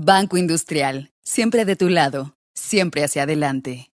[0.00, 3.90] Banco Industrial, siempre de tu lado, siempre hacia adelante.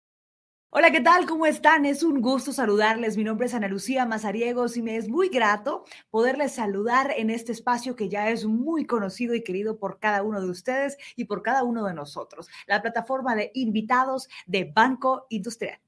[0.70, 1.26] Hola, ¿qué tal?
[1.26, 1.86] ¿Cómo están?
[1.86, 3.16] Es un gusto saludarles.
[3.16, 7.54] Mi nombre es Ana Lucía Mazariegos y me es muy grato poderles saludar en este
[7.54, 11.42] espacio que ya es muy conocido y querido por cada uno de ustedes y por
[11.42, 15.80] cada uno de nosotros, la plataforma de invitados de Banco Industrial.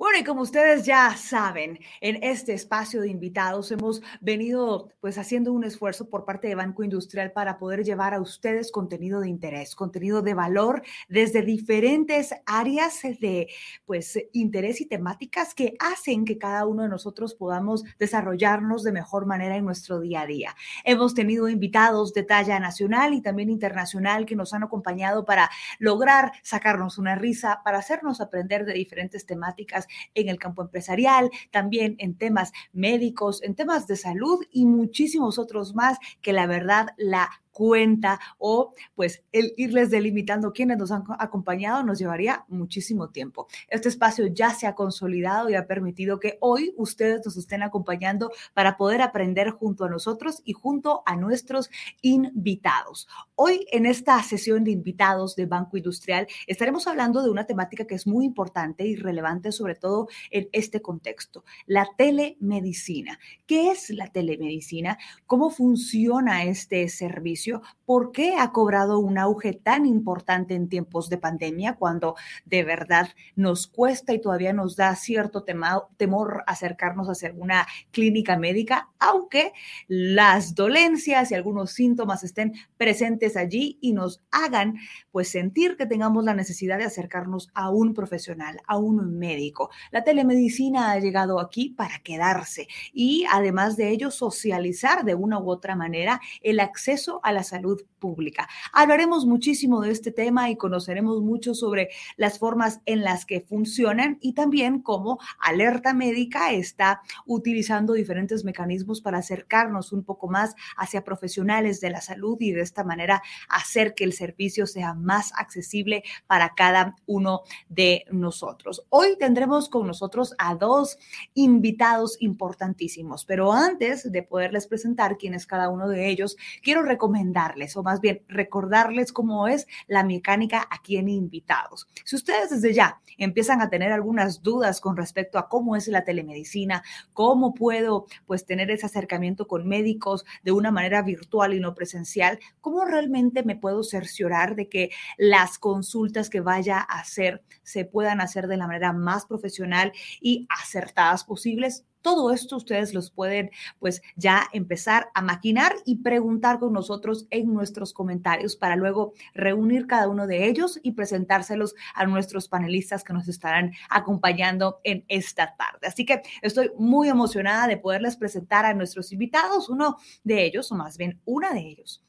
[0.00, 5.52] Bueno, y como ustedes ya saben, en este espacio de invitados hemos venido pues haciendo
[5.52, 9.74] un esfuerzo por parte de Banco Industrial para poder llevar a ustedes contenido de interés,
[9.76, 13.48] contenido de valor desde diferentes áreas de
[13.84, 19.26] pues interés y temáticas que hacen que cada uno de nosotros podamos desarrollarnos de mejor
[19.26, 20.56] manera en nuestro día a día.
[20.86, 26.32] Hemos tenido invitados de talla nacional y también internacional que nos han acompañado para lograr
[26.42, 32.16] sacarnos una risa, para hacernos aprender de diferentes temáticas en el campo empresarial, también en
[32.16, 38.18] temas médicos, en temas de salud y muchísimos otros más que la verdad la cuenta
[38.38, 43.48] o pues el irles delimitando quienes nos han acompañado nos llevaría muchísimo tiempo.
[43.68, 48.32] Este espacio ya se ha consolidado y ha permitido que hoy ustedes nos estén acompañando
[48.54, 51.68] para poder aprender junto a nosotros y junto a nuestros
[52.00, 53.06] invitados.
[53.34, 57.94] Hoy en esta sesión de invitados de Banco Industrial estaremos hablando de una temática que
[57.94, 63.18] es muy importante y relevante sobre todo en este contexto, la telemedicina.
[63.46, 64.96] ¿Qué es la telemedicina?
[65.26, 67.49] ¿Cómo funciona este servicio?
[67.84, 73.08] ¿Por qué ha cobrado un auge tan importante en tiempos de pandemia cuando de verdad
[73.36, 79.52] nos cuesta y todavía nos da cierto temor acercarnos hacia una clínica médica, aunque
[79.88, 84.76] las dolencias y algunos síntomas estén presentes allí y nos hagan
[85.10, 89.70] pues sentir que tengamos la necesidad de acercarnos a un profesional, a un médico.
[89.90, 95.50] La telemedicina ha llegado aquí para quedarse y además de ello socializar de una u
[95.50, 98.48] otra manera el acceso a la salud pública.
[98.72, 104.18] Hablaremos muchísimo de este tema y conoceremos mucho sobre las formas en las que funcionan
[104.20, 111.04] y también cómo Alerta Médica está utilizando diferentes mecanismos para acercarnos un poco más hacia
[111.04, 116.02] profesionales de la salud y de esta manera hacer que el servicio sea más accesible
[116.26, 118.86] para cada uno de nosotros.
[118.88, 120.98] Hoy tendremos con nosotros a dos
[121.34, 127.19] invitados importantísimos, pero antes de poderles presentar quién es cada uno de ellos, quiero recomendar
[127.20, 131.88] recomendarles, o más bien recordarles cómo es la mecánica aquí en Invitados.
[132.04, 136.04] Si ustedes desde ya empiezan a tener algunas dudas con respecto a cómo es la
[136.04, 136.82] telemedicina,
[137.12, 142.38] cómo puedo pues tener ese acercamiento con médicos de una manera virtual y no presencial,
[142.60, 148.20] cómo realmente me puedo cerciorar de que las consultas que vaya a hacer se puedan
[148.20, 154.02] hacer de la manera más profesional y acertadas posibles, todo esto ustedes los pueden pues
[154.16, 160.08] ya empezar a maquinar y preguntar con nosotros en nuestros comentarios para luego reunir cada
[160.08, 165.86] uno de ellos y presentárselos a nuestros panelistas que nos estarán acompañando en esta tarde.
[165.86, 170.74] Así que estoy muy emocionada de poderles presentar a nuestros invitados, uno de ellos, o
[170.74, 172.02] más bien una de ellos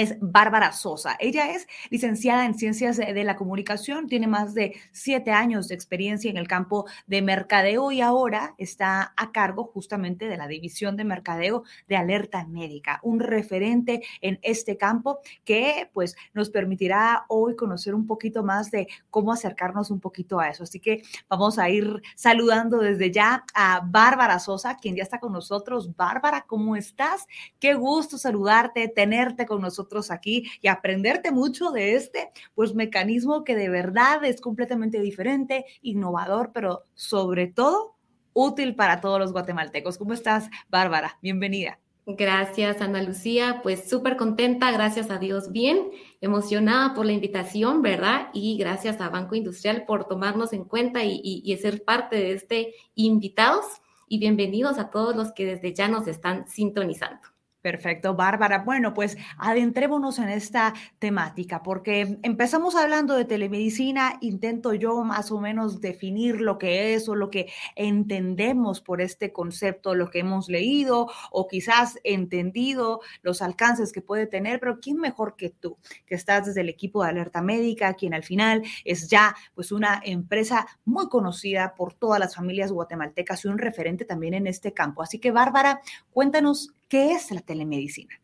[0.00, 1.16] es Bárbara Sosa.
[1.18, 6.30] Ella es licenciada en Ciencias de la Comunicación, tiene más de siete años de experiencia
[6.30, 11.04] en el campo de mercadeo y ahora está a cargo justamente de la división de
[11.04, 17.94] mercadeo de Alerta Médica, un referente en este campo que pues nos permitirá hoy conocer
[17.94, 20.64] un poquito más de cómo acercarnos un poquito a eso.
[20.64, 25.32] Así que vamos a ir saludando desde ya a Bárbara Sosa, quien ya está con
[25.32, 25.94] nosotros.
[25.94, 27.26] Bárbara, ¿cómo estás?
[27.60, 33.54] Qué gusto saludarte, tenerte con nosotros aquí y aprenderte mucho de este pues mecanismo que
[33.54, 37.96] de verdad es completamente diferente, innovador, pero sobre todo
[38.32, 39.98] útil para todos los guatemaltecos.
[39.98, 41.18] ¿Cómo estás, Bárbara?
[41.22, 41.78] Bienvenida.
[42.06, 43.60] Gracias, Ana Lucía.
[43.62, 45.90] Pues súper contenta, gracias a Dios, bien,
[46.20, 48.28] emocionada por la invitación, ¿verdad?
[48.34, 52.74] Y gracias a Banco Industrial por tomarnos en cuenta y, y ser parte de este
[52.94, 53.64] invitados.
[54.06, 57.33] Y bienvenidos a todos los que desde ya nos están sintonizando.
[57.64, 58.58] Perfecto, Bárbara.
[58.58, 65.40] Bueno, pues adentrémonos en esta temática, porque empezamos hablando de telemedicina, intento yo más o
[65.40, 70.50] menos definir lo que es o lo que entendemos por este concepto, lo que hemos
[70.50, 76.16] leído o quizás entendido, los alcances que puede tener, pero ¿quién mejor que tú, que
[76.16, 80.66] estás desde el equipo de alerta médica, quien al final es ya pues una empresa
[80.84, 85.00] muy conocida por todas las familias guatemaltecas y un referente también en este campo?
[85.00, 85.80] Así que, Bárbara,
[86.12, 88.20] cuéntanos ¿Qué es la telemedicina?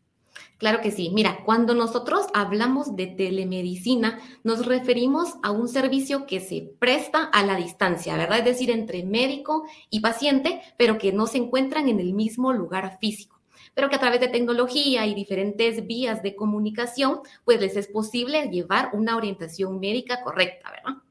[0.57, 1.09] Claro que sí.
[1.13, 7.43] Mira, cuando nosotros hablamos de telemedicina, nos referimos a un servicio que se presta a
[7.43, 8.39] la distancia, ¿verdad?
[8.39, 12.97] Es decir, entre médico y paciente, pero que no se encuentran en el mismo lugar
[12.99, 13.41] físico
[13.73, 18.49] pero que a través de tecnología y diferentes vías de comunicación, pues les es posible
[18.49, 21.01] llevar una orientación médica correcta, ¿verdad?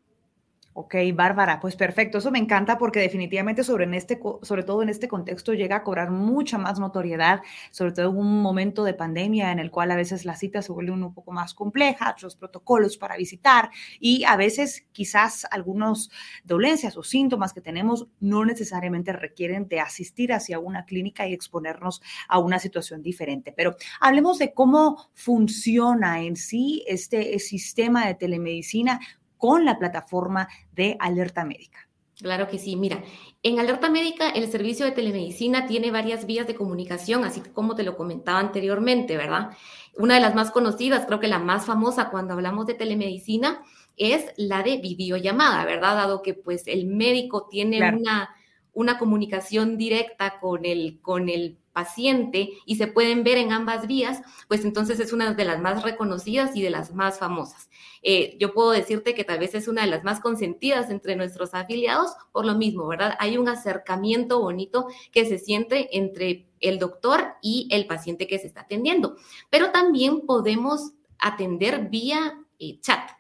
[0.73, 4.89] Ok, Bárbara, pues perfecto, eso me encanta porque definitivamente sobre, en este, sobre todo en
[4.89, 9.51] este contexto llega a cobrar mucha más notoriedad, sobre todo en un momento de pandemia
[9.51, 12.97] en el cual a veces las citas se vuelven un poco más complejas, los protocolos
[12.99, 16.09] para visitar y a veces quizás algunas
[16.45, 22.01] dolencias o síntomas que tenemos no necesariamente requieren de asistir hacia una clínica y exponernos
[22.29, 23.53] a una situación diferente.
[23.57, 29.01] Pero hablemos de cómo funciona en sí este sistema de telemedicina,
[29.41, 31.89] con la plataforma de Alerta Médica.
[32.17, 32.77] Claro que sí.
[32.77, 33.03] Mira,
[33.43, 37.83] en Alerta Médica el servicio de telemedicina tiene varias vías de comunicación, así como te
[37.83, 39.57] lo comentaba anteriormente, ¿verdad?
[39.97, 43.63] Una de las más conocidas, creo que la más famosa cuando hablamos de telemedicina,
[43.97, 45.97] es la de videollamada, ¿verdad?
[45.97, 48.35] Dado que pues el médico tiene una,
[48.73, 54.23] una comunicación directa con el, con el paciente y se pueden ver en ambas vías,
[54.49, 57.69] pues entonces es una de las más reconocidas y de las más famosas.
[58.03, 61.55] Eh, yo puedo decirte que tal vez es una de las más consentidas entre nuestros
[61.55, 63.15] afiliados por lo mismo, ¿verdad?
[63.19, 68.47] Hay un acercamiento bonito que se siente entre el doctor y el paciente que se
[68.47, 69.17] está atendiendo,
[69.51, 73.20] pero también podemos atender vía eh, chat.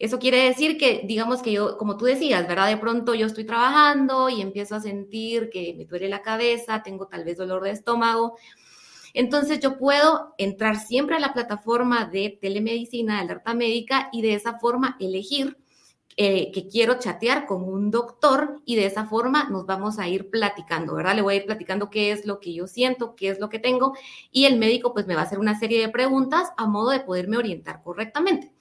[0.00, 2.68] Eso quiere decir que, digamos que yo, como tú decías, ¿verdad?
[2.68, 7.06] De pronto yo estoy trabajando y empiezo a sentir que me duele la cabeza, tengo
[7.06, 8.38] tal vez dolor de estómago.
[9.12, 14.32] Entonces yo puedo entrar siempre a la plataforma de telemedicina, de alerta médica, y de
[14.32, 15.58] esa forma elegir
[16.16, 20.30] eh, que quiero chatear con un doctor y de esa forma nos vamos a ir
[20.30, 21.14] platicando, ¿verdad?
[21.14, 23.58] Le voy a ir platicando qué es lo que yo siento, qué es lo que
[23.58, 23.92] tengo
[24.32, 27.00] y el médico pues me va a hacer una serie de preguntas a modo de
[27.00, 28.52] poderme orientar correctamente.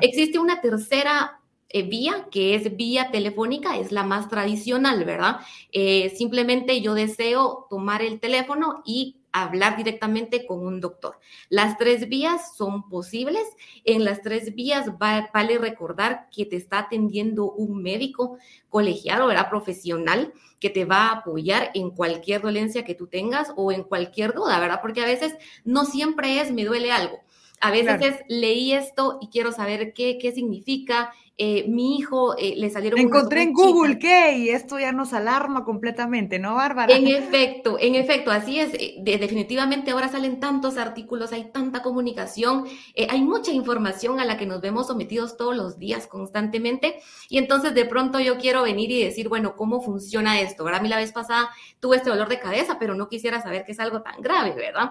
[0.00, 5.38] Existe una tercera eh, vía, que es vía telefónica, es la más tradicional, ¿verdad?
[5.72, 11.18] Eh, simplemente yo deseo tomar el teléfono y hablar directamente con un doctor.
[11.48, 13.44] Las tres vías son posibles.
[13.84, 18.36] En las tres vías vale recordar que te está atendiendo un médico
[18.68, 19.48] colegiado, ¿verdad?
[19.48, 24.34] Profesional que te va a apoyar en cualquier dolencia que tú tengas o en cualquier
[24.34, 24.80] duda, ¿verdad?
[24.82, 27.18] Porque a veces no siempre es me duele algo.
[27.62, 31.12] A veces leí esto y quiero saber qué, qué significa.
[31.38, 33.00] Eh, mi hijo eh, le salieron.
[33.00, 36.94] Encontré en Google qué y esto ya nos alarma completamente, ¿no, Bárbara?
[36.94, 38.74] En efecto, en efecto, así es.
[38.74, 42.66] Eh, definitivamente ahora salen tantos artículos, hay tanta comunicación,
[43.08, 46.96] hay mucha información a la que nos vemos sometidos todos los días constantemente.
[47.30, 50.64] Y entonces de pronto yo quiero venir y decir, bueno, ¿cómo funciona esto?
[50.64, 51.48] Ahora a mí la vez pasada
[51.80, 54.90] tuve este dolor de cabeza, pero no quisiera saber que es algo tan grave, ¿verdad?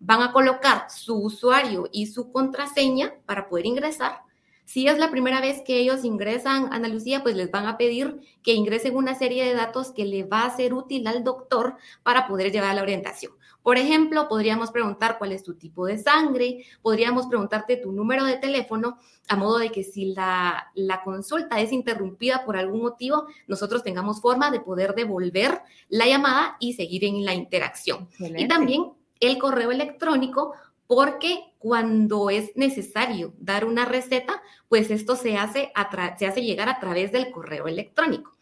[0.00, 4.22] Van a colocar su usuario y su contraseña para poder ingresar.
[4.64, 8.20] Si es la primera vez que ellos ingresan, Ana Lucía, pues les van a pedir
[8.42, 12.26] que ingresen una serie de datos que le va a ser útil al doctor para
[12.26, 13.32] poder llevar la orientación.
[13.62, 18.36] Por ejemplo, podríamos preguntar cuál es tu tipo de sangre, podríamos preguntarte tu número de
[18.36, 18.98] teléfono,
[19.28, 20.72] a modo de que si la,
[21.04, 26.74] consulta es interrumpida por algún motivo, nosotros tengamos forma de poder devolver la llamada y
[26.74, 28.08] seguir en la interacción.
[28.18, 30.54] Y también el correo electrónico,
[30.88, 35.72] porque cuando es necesario dar una receta, pues esto se hace,
[36.18, 38.32] se hace llegar a través del correo electrónico.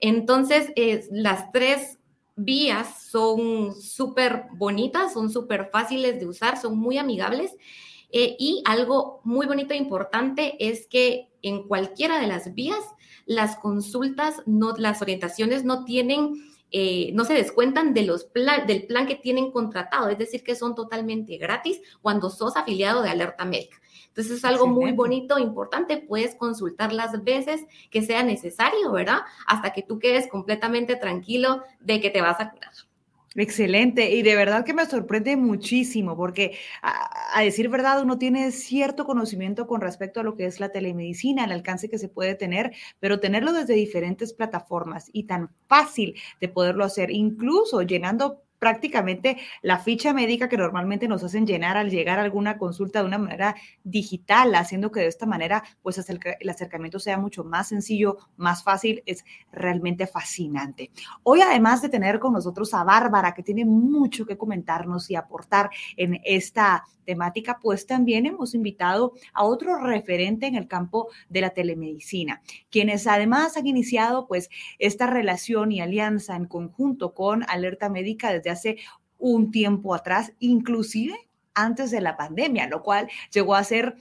[0.00, 0.72] Entonces,
[1.10, 1.98] las tres
[2.36, 7.52] vías son súper bonitas, son súper fáciles de usar, son muy amigables.
[8.10, 12.84] Eh, y algo muy bonito e importante es que en cualquiera de las vías,
[13.26, 16.34] las consultas, no, las orientaciones no tienen,
[16.70, 18.30] eh, no se descuentan de los
[18.66, 23.10] del plan que tienen contratado, es decir, que son totalmente gratis cuando sos afiliado de
[23.10, 23.81] Alerta Médica.
[24.12, 29.20] Entonces es algo muy bonito, importante, puedes consultar las veces que sea necesario, ¿verdad?
[29.46, 32.72] Hasta que tú quedes completamente tranquilo de que te vas a curar.
[33.34, 39.06] Excelente, y de verdad que me sorprende muchísimo, porque a, decir verdad, uno tiene cierto
[39.06, 42.72] conocimiento con respecto a lo que es la telemedicina, el alcance que se puede tener,
[43.00, 49.80] pero tenerlo desde diferentes plataformas y tan fácil de poderlo hacer, incluso llenando prácticamente la
[49.80, 53.56] ficha médica que normalmente nos hacen llenar al llegar a alguna consulta de una manera
[53.82, 59.02] digital, haciendo que de esta manera pues el acercamiento sea mucho más sencillo, más fácil,
[59.04, 60.92] es realmente fascinante.
[61.24, 65.68] Hoy además de tener con nosotros a Bárbara, que tiene mucho que comentarnos y aportar
[65.96, 71.50] en esta temática, pues también hemos invitado a otro referente en el campo de la
[71.50, 78.32] telemedicina, quienes además han iniciado pues esta relación y alianza en conjunto con Alerta Médica
[78.32, 78.76] desde hace
[79.18, 81.14] un tiempo atrás, inclusive
[81.54, 83.96] antes de la pandemia, lo cual llegó a ser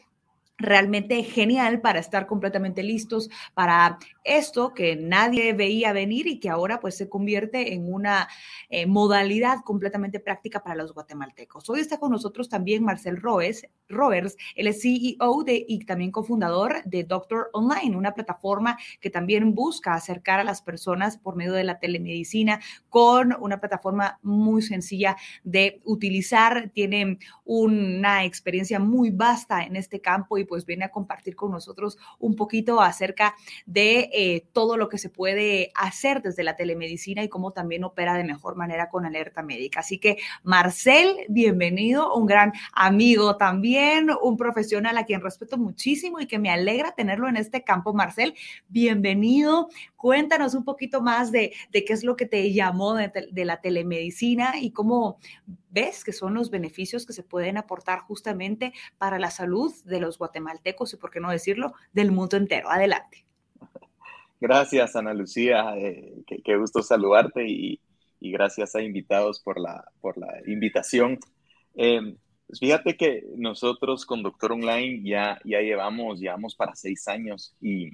[0.62, 6.80] realmente genial para estar completamente listos para esto que nadie veía venir y que ahora
[6.80, 8.28] pues se convierte en una
[8.70, 11.70] eh, modalidad completamente práctica para los guatemaltecos.
[11.70, 17.04] Hoy está con nosotros también Marcel Roes, Roberts, el CEO de, y también cofundador de
[17.04, 21.80] Doctor Online, una plataforma que también busca acercar a las personas por medio de la
[21.80, 22.60] telemedicina
[22.90, 26.70] con una plataforma muy sencilla de utilizar.
[26.74, 31.98] Tiene una experiencia muy vasta en este campo y pues viene a compartir con nosotros
[32.20, 33.36] un poquito acerca
[33.66, 38.14] de eh, todo lo que se puede hacer desde la telemedicina y cómo también opera
[38.16, 39.82] de mejor manera con alerta médica.
[39.82, 46.28] Así que Marcel, bienvenido, un gran amigo también, un profesional a quien respeto muchísimo y
[46.28, 47.94] que me alegra tenerlo en este campo.
[47.94, 48.36] Marcel,
[48.68, 49.70] bienvenido.
[49.96, 54.54] Cuéntanos un poquito más de, qué es lo que te llamó de, de la telemedicina
[54.60, 55.20] y cómo
[55.72, 60.18] ves que son los beneficios que se pueden aportar justamente para la salud de los
[60.18, 62.70] guatemaltecos y, por qué no decirlo, del mundo entero.
[62.70, 63.26] Adelante.
[64.42, 65.78] Gracias, Ana Lucía.
[65.78, 67.80] Eh, qué, gusto saludarte y,
[68.20, 71.20] gracias a invitados por la, por la invitación.
[71.74, 77.92] Pues fíjate que nosotros con Doctor Online ya, ya llevamos, llevamos para seis años y,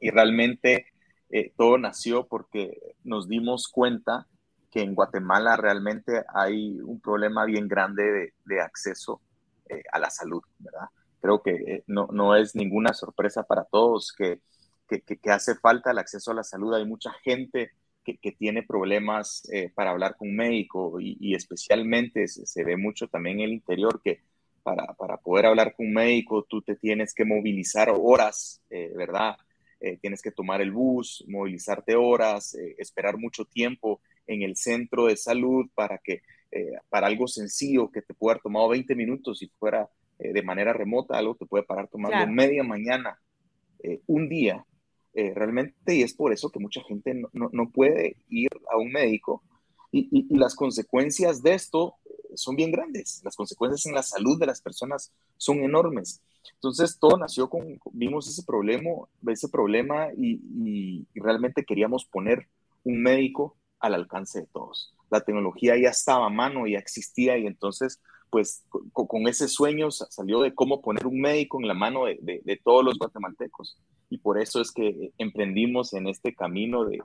[0.00, 0.86] realmente
[1.30, 4.26] eh, todo nació porque nos dimos cuenta
[4.70, 9.20] que en Guatemala realmente hay un problema bien grande de, acceso
[9.68, 10.88] eh, a la salud, ¿verdad?
[11.20, 14.40] Creo que no, no es ninguna sorpresa para todos que
[15.00, 16.74] que, hace falta el acceso a la salud.
[16.74, 17.72] Hay mucha gente
[18.04, 23.38] que, tiene problemas eh, para hablar con un médico y, especialmente se, ve mucho también
[23.38, 24.20] en el interior que
[24.62, 29.36] para, poder hablar con un médico tú te tienes que movilizar horas, eh, ¿verdad?
[29.80, 35.16] Eh, tienes que tomar el bus, movilizarte horas, esperar mucho tiempo en el centro de
[35.16, 36.22] salud para que
[36.90, 41.16] para algo sencillo que te pueda haber tomado 20 minutos si fuera de manera remota,
[41.16, 43.18] algo te puede parar tomando media mañana,
[44.06, 44.62] un día,
[45.14, 49.42] eh, realmente, y es por eso que mucha gente no, puede ir a un médico.
[49.90, 53.20] Y, las consecuencias de esto eh, son bien grandes.
[53.22, 56.22] Las consecuencias en la salud de las personas son enormes.
[56.54, 58.90] Entonces, todo nació con, vimos ese problema,
[59.28, 62.48] ese problema y, realmente queríamos poner
[62.84, 64.94] un médico al alcance de todos.
[65.10, 68.00] La tecnología ya estaba a mano, ya existía y entonces,
[68.32, 72.82] pues, con, ese sueño salió de cómo poner un médico en la mano de todos
[72.82, 73.76] los guatemaltecos
[74.12, 77.02] y por eso es que emprendimos en este camino de,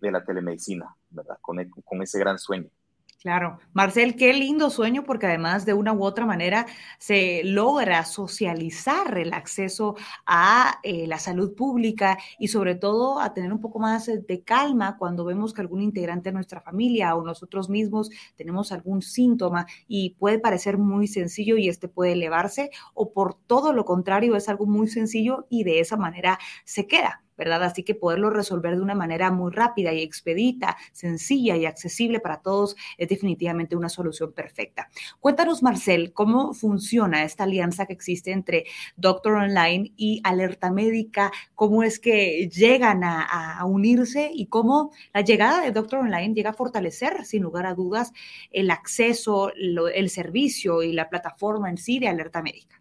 [0.00, 1.38] la telemedicina, ¿verdad?
[1.40, 2.68] Con, e, con ese gran sueño.
[3.18, 6.66] Claro, Marcel, qué lindo sueño porque además de una u otra manera
[6.98, 9.96] se logra socializar el acceso
[10.26, 14.96] a eh, la salud pública y sobre todo a tener un poco más de calma
[14.98, 20.10] cuando vemos que algún integrante de nuestra familia o nosotros mismos tenemos algún síntoma y
[20.18, 24.66] puede parecer muy sencillo y este puede elevarse o por todo lo contrario es algo
[24.66, 27.25] muy sencillo y de esa manera se queda.
[27.36, 27.62] ¿Verdad?
[27.64, 32.40] Así que poderlo resolver de una manera muy rápida y expedita, sencilla y accesible para
[32.40, 34.88] todos es definitivamente una solución perfecta.
[35.20, 38.64] Cuéntanos, Marcel, cómo funciona esta alianza que existe entre
[38.96, 45.62] Doctor Online y Alerta Médica, cómo es que llegan a, unirse y cómo la llegada
[45.62, 48.12] de Doctor Online llega a fortalecer, sin lugar a dudas,
[48.50, 52.80] el acceso, el servicio y la plataforma en sí de Alerta Médica.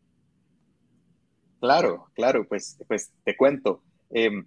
[1.60, 3.82] Claro, claro, pues, pues te cuento.
[4.10, 4.46] Em,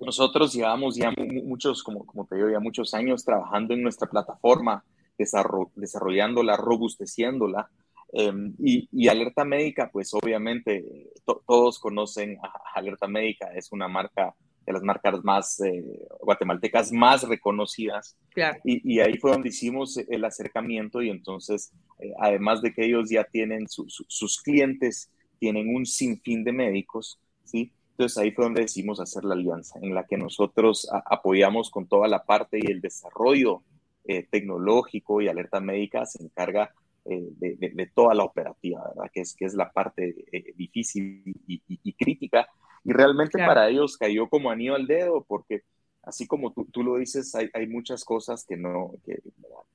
[0.00, 1.12] nosotros llevamos ya
[1.44, 4.84] muchos, como, como te digo, ya muchos años trabajando en nuestra plataforma,
[5.16, 7.68] desarrollándola, robusteciéndola.
[8.12, 11.10] Em, y, Alerta Médica, pues obviamente
[11.46, 14.34] todos conocen a Alerta Médica, es una marca
[14.66, 15.84] de las marcas más eh,
[16.20, 18.16] guatemaltecas más reconocidas.
[18.64, 23.24] Y, ahí fue donde hicimos el acercamiento y entonces, eh, además de que ellos ya
[23.24, 27.72] tienen sus clientes, tienen un sinfín de médicos, ¿sí?
[28.00, 32.08] Entonces ahí fue donde decidimos hacer la alianza, en la que nosotros apoyamos con toda
[32.08, 33.62] la parte y el desarrollo
[34.06, 36.72] eh, tecnológico y alerta médica se encarga
[37.04, 39.10] eh, de, toda la operativa, ¿verdad?
[39.12, 42.48] Que es, que es la parte eh, difícil y, crítica.
[42.84, 45.64] Y realmente para ellos cayó como anillo al dedo, porque
[46.02, 49.18] así como tú, tú lo dices, hay, hay, muchas cosas que, no, que,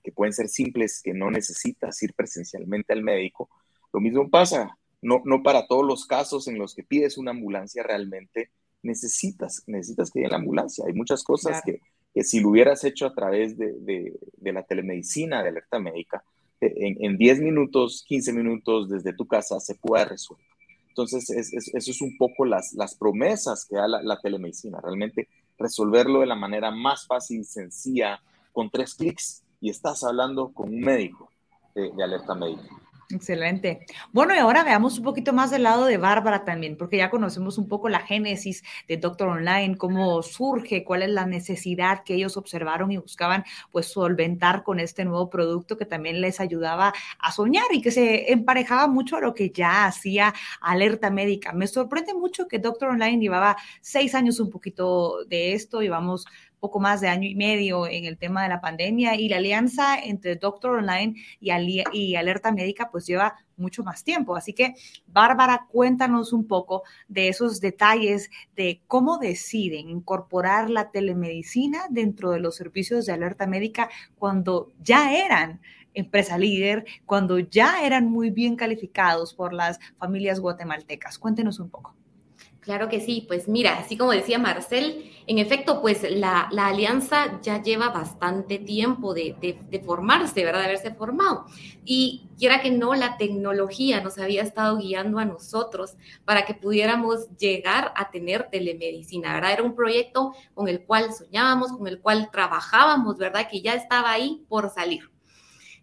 [0.03, 3.51] que, pueden ser simples, que no necesitas ir presencialmente al médico.
[3.93, 7.83] Lo mismo pasa, no, no para todos los casos en los que pides una ambulancia
[7.83, 8.49] realmente
[8.81, 10.83] necesitas, necesitas que llegue la ambulancia.
[10.87, 11.79] Hay muchas cosas que,
[12.23, 16.23] si lo hubieras hecho a través de, la telemedicina, de alerta médica,
[16.59, 20.45] eh, en, 10 minutos, 15 minutos desde tu casa se puede resolver.
[20.87, 26.25] Entonces, eso es un poco las, las promesas que da la, telemedicina, realmente resolverlo de
[26.25, 28.21] la manera más fácil y sencilla
[28.53, 31.29] con tres clics y estás hablando con un médico
[31.75, 32.84] de alerta médica.
[33.11, 33.85] Excelente.
[34.11, 37.59] Bueno, y ahora veamos un poquito más del lado de Bárbara también, porque ya conocemos
[37.59, 42.35] un poco la génesis de Doctor Online, cómo surge, cuál es la necesidad que ellos
[42.35, 47.65] observaron y buscaban pues solventar con este nuevo producto que también les ayudaba a soñar
[47.71, 51.53] y que se emparejaba mucho a lo que ya hacía Alerta Médica.
[51.53, 56.25] Me sorprende mucho que Doctor Online llevaba seis años un poquito de esto, llevamos
[56.65, 59.99] poco más de año y medio en el tema de la pandemia y la alianza
[59.99, 61.51] entre Doctor Online y,
[61.93, 64.35] y Alerta Médica pues lleva mucho más tiempo.
[64.35, 64.73] Así que,
[65.05, 72.39] Bárbara, cuéntanos un poco de esos detalles de cómo deciden incorporar la telemedicina dentro de
[72.39, 75.61] los servicios de alerta médica cuando ya eran
[75.93, 81.19] empresa líder, cuando ya eran muy bien calificados por las familias guatemaltecas.
[81.19, 81.95] Cuéntenos un poco.
[82.65, 87.61] Claro que sí, pues mira, así como decía Marcel, en efecto, pues la, alianza ya
[87.61, 90.61] lleva bastante tiempo de, formarse, ¿verdad?
[90.61, 91.45] De haberse formado.
[91.85, 95.93] Y quiera que no, la tecnología nos había estado guiando a nosotros
[96.25, 99.53] para que pudiéramos llegar a tener telemedicina, ¿verdad?
[99.53, 103.47] Era un proyecto con el cual soñábamos, con el cual trabajábamos, ¿verdad?
[103.47, 105.11] Que ya estaba ahí por salir.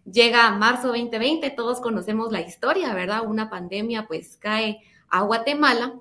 [0.03, 3.25] Llega marzo 2020, todos conocemos la historia, ¿verdad?
[3.25, 5.93] Una pandemia pues cae a Guatemala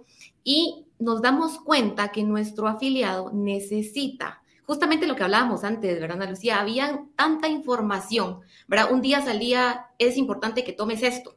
[0.45, 6.31] y nos damos cuenta que nuestro afiliado necesita justamente lo que hablábamos antes, ¿verdad, Ana
[6.31, 6.61] Lucía?
[6.61, 8.93] Había tanta información, ¿verdad?
[8.93, 11.37] Un día salía, es importante que tomes esto.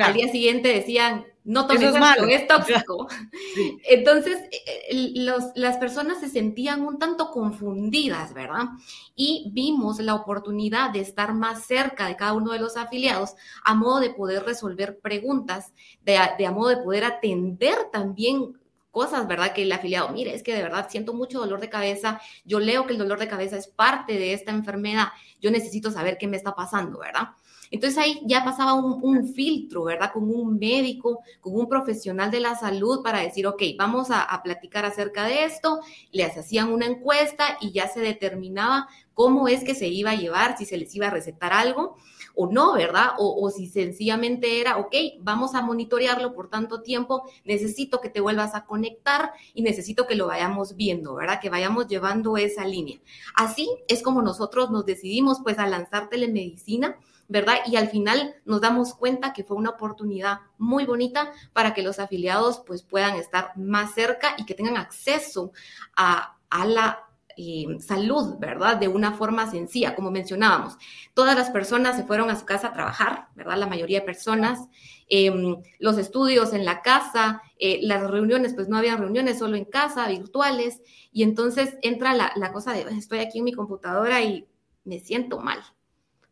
[0.00, 3.08] Al día siguiente decían, no tomes esto, es, tóxico.
[3.88, 8.68] Entonces, eh, las personas se sentían un tanto confundidas, ¿verdad?
[9.16, 13.34] Y vimos la oportunidad de estar más cerca de cada uno de los afiliados
[13.64, 15.72] a modo de poder resolver preguntas,
[16.02, 18.56] de, de a modo de poder atender también
[18.92, 19.52] cosas, ¿verdad?
[19.52, 22.86] Que el afiliado, mire, es que de verdad siento mucho dolor de cabeza, yo leo
[22.86, 25.08] que el dolor de cabeza es parte de esta enfermedad,
[25.40, 27.30] yo necesito saber qué me está pasando, ¿verdad?
[27.72, 30.12] Entonces ahí ya pasaba un, filtro, ¿verdad?
[30.12, 34.84] Con un médico, con un profesional de la salud para decir, ok, vamos a, platicar
[34.84, 39.88] acerca de esto, les hacían una encuesta y ya se determinaba cómo es que se
[39.88, 41.96] iba a llevar, si se les iba a recetar algo
[42.34, 43.10] o no, ¿verdad?
[43.18, 48.54] O, si sencillamente era, ok, vamos a monitorearlo por tanto tiempo, necesito que te vuelvas
[48.54, 51.40] a conectar y necesito que lo vayamos viendo, ¿verdad?
[51.40, 53.00] Que vayamos llevando esa línea.
[53.34, 56.98] Así es como nosotros nos decidimos pues a lanzar telemedicina.
[57.28, 57.56] ¿Verdad?
[57.66, 61.98] Y al final nos damos cuenta que fue una oportunidad muy bonita para que los
[61.98, 65.52] afiliados pues puedan estar más cerca y que tengan acceso
[65.96, 67.06] a, a la
[67.36, 68.76] eh, salud, ¿verdad?
[68.76, 70.76] De una forma sencilla, como mencionábamos.
[71.14, 73.56] Todas las personas se fueron a su casa a trabajar, ¿verdad?
[73.56, 74.68] La mayoría de personas.
[75.08, 79.64] Em, los estudios en la casa, eh, las reuniones, pues no había reuniones, solo en
[79.64, 80.82] casa, virtuales.
[81.12, 84.46] Y entonces entra la, la cosa de, estoy aquí en mi computadora y
[84.84, 85.60] me siento mal.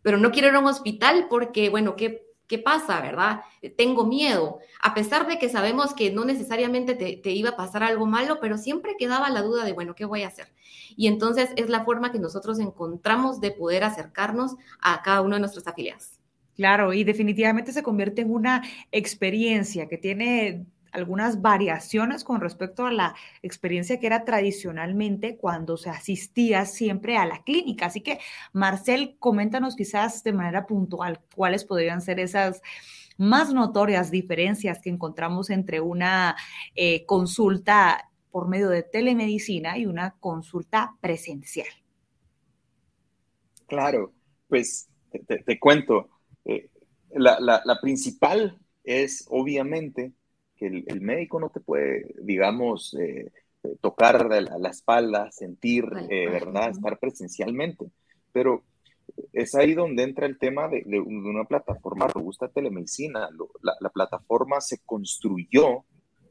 [0.03, 3.43] Pero no quiero ir a un hospital porque, bueno, ¿qué, ¿Qué pasa, verdad?
[3.77, 8.07] Tengo miedo, a pesar de que sabemos que no necesariamente te, iba a pasar algo
[8.07, 10.49] malo, pero siempre quedaba la duda de, bueno, ¿qué voy a hacer?
[10.97, 15.41] Y entonces es la forma que nosotros encontramos de poder acercarnos a cada uno de
[15.43, 16.19] nuestros afiliados.
[16.57, 22.93] Claro, y definitivamente se convierte en una experiencia que tiene algunas variaciones con respecto a
[22.93, 27.87] la experiencia que era tradicionalmente cuando se asistía siempre a la clínica.
[27.87, 28.19] Así que,
[28.53, 32.61] Marcel, coméntanos quizás de manera puntual cuáles podrían ser esas
[33.17, 36.37] más notorias diferencias que encontramos entre una
[36.75, 41.69] eh, consulta por medio de telemedicina y una consulta presencial.
[43.67, 44.13] Claro,
[44.49, 44.89] pues
[45.27, 46.09] te, cuento,
[46.45, 46.71] eh,
[47.11, 50.13] la principal es obviamente
[50.61, 53.33] que el, médico no te puede, digamos, eh,
[53.81, 56.69] tocar la, la, espalda, sentir, eh, ¿verdad?
[56.69, 57.87] Estar presencialmente.
[58.31, 58.63] Pero
[59.33, 63.31] es ahí donde entra el tema de, una plataforma robusta de telemedicina.
[63.63, 65.85] la, la, plataforma se construyó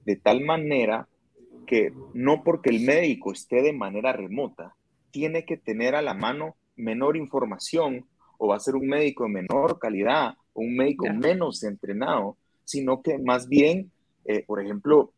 [0.05, 1.07] de tal manera
[1.65, 4.75] que no porque el médico esté de manera remota,
[5.09, 8.05] tiene que tener a la mano menor información
[8.37, 13.01] o va a ser un médico de menor calidad o un médico menos entrenado, sino
[13.01, 13.91] que más bien
[14.25, 15.13] eh, por ejemplo,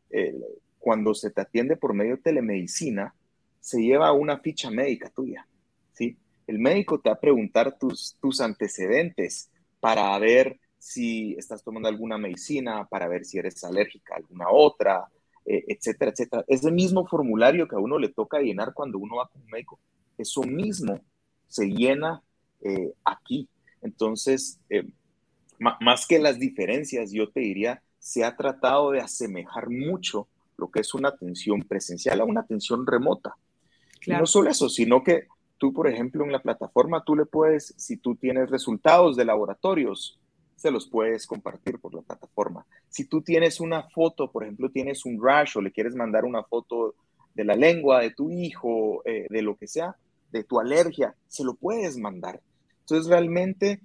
[0.77, 3.15] cuando se te atiende por medio de telemedicina,
[3.59, 5.47] se lleva una ficha médica tuya,
[5.93, 6.17] ¿sí?
[6.47, 12.17] el médico te va a preguntar tus, tus antecedentes para ver si estás tomando alguna
[12.17, 15.07] medicina, para ver si eres alérgica a alguna otra,
[15.45, 16.43] eh, etcétera, etcétera.
[16.47, 19.47] Es el mismo formulario que a uno le toca llenar cuando uno va con un
[19.49, 19.79] médico.
[20.17, 20.99] Eso mismo
[21.47, 22.23] se llena
[22.61, 23.47] eh, aquí.
[23.81, 24.87] Entonces, eh,
[25.59, 30.81] más que las diferencias, yo te diría, se ha tratado de asemejar mucho lo que
[30.81, 33.35] es una atención presencial a una atención remota.
[34.07, 35.27] no solo eso, sino que
[35.59, 40.19] tú, por ejemplo, en la plataforma, tú le puedes, si tú tienes resultados de laboratorios,
[40.55, 42.65] se los puedes compartir por la plataforma.
[42.89, 46.43] Si tú tienes una foto, por ejemplo, tienes un rash o le quieres mandar una
[46.43, 46.95] foto
[47.35, 49.95] de la lengua de tu hijo, eh, de lo que sea,
[50.31, 52.41] de tu alergia, se lo puedes mandar.
[52.81, 53.79] Entonces, realmente...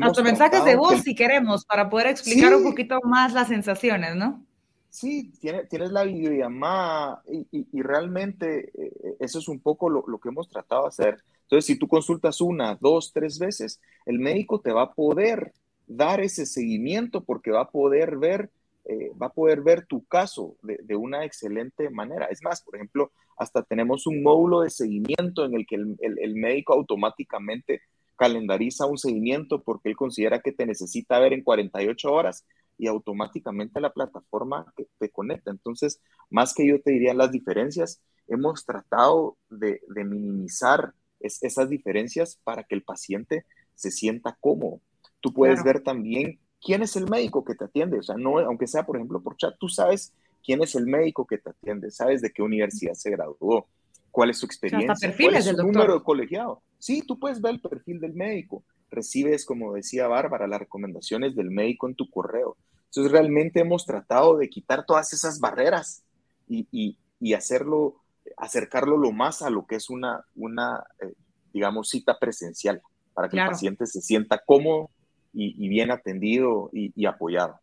[0.00, 4.44] Hasta mensajes de voz, si queremos, para poder explicar un poquito más las sensaciones, ¿no?
[4.90, 10.18] Sí, tienes, tienes la videollamada y, y, realmente eh, eso es un poco lo, lo,
[10.18, 11.24] que hemos tratado de hacer.
[11.42, 15.52] Entonces, si tú consultas una, dos, tres veces, el médico te va a poder
[15.88, 18.50] dar ese seguimiento porque va a poder ver,
[18.84, 22.26] eh, va a poder ver tu caso de, de, una excelente manera.
[22.26, 26.18] Es más, por ejemplo, hasta tenemos un módulo de seguimiento en el que el, el,
[26.20, 27.82] el médico automáticamente
[28.16, 32.46] calendariza un seguimiento porque él considera que te necesita ver en 48 horas
[32.78, 35.50] y automáticamente la plataforma te, conecta.
[35.50, 36.00] Entonces,
[36.30, 42.74] más que yo te diría las diferencias, hemos tratado de, minimizar esas diferencias para que
[42.74, 44.80] el paciente se sienta cómodo.
[45.20, 48.66] Tú puedes ver también quién es el médico que te atiende, o sea, no, aunque
[48.66, 50.12] sea por ejemplo por chat, tú sabes
[50.44, 53.68] quién es el médico que te atiende, sabes de qué universidad se graduó,
[54.14, 56.62] cuál es su experiencia, cuál es su número de colegiado.
[56.78, 61.50] Sí, tú puedes ver el perfil del médico, recibes, como decía Bárbara, las recomendaciones del
[61.50, 62.56] médico en tu correo.
[62.84, 66.04] Entonces realmente hemos tratado de quitar todas esas barreras
[66.48, 66.96] y,
[67.34, 67.96] hacerlo,
[68.36, 71.12] acercarlo lo más a lo que es una, una eh,
[71.52, 72.80] digamos, cita presencial,
[73.14, 74.90] para que el paciente se sienta cómodo
[75.32, 77.58] y, bien atendido y apoyado.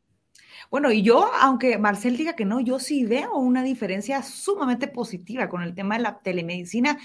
[0.69, 5.49] Bueno, y yo, aunque Marcel diga que no, yo sí veo una diferencia sumamente positiva
[5.49, 6.97] con el tema de la telemedicina,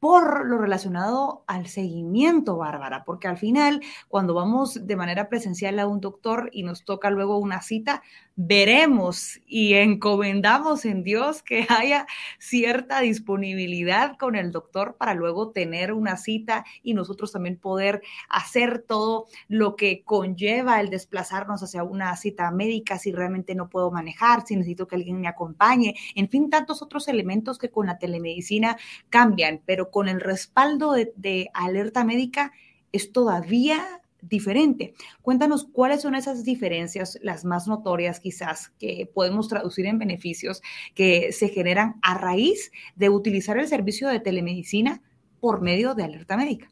[0.00, 5.88] por lo relacionado al seguimiento, Bárbara, porque al final, cuando vamos de manera presencial a
[5.88, 8.02] un doctor y nos toca luego una cita,
[8.40, 12.06] veremos y encomendamos en Dios que haya
[12.38, 18.84] cierta disponibilidad con el doctor para luego tener una cita y nosotros también poder hacer
[18.86, 24.46] todo lo que conlleva el desplazarnos hacia una cita médica si realmente no puedo manejar,
[24.46, 28.76] si necesito que alguien me acompañe, en fin, tantos otros elementos que con la telemedicina
[29.10, 32.52] cambian, pero con el respaldo de, alerta médica
[32.92, 34.94] es todavía diferente.
[35.22, 40.62] Cuéntanos cuáles son esas diferencias, las más notorias quizás, que podemos traducir en beneficios
[40.94, 45.02] que se generan a raíz de utilizar el servicio de telemedicina
[45.40, 46.70] por medio de alerta médica.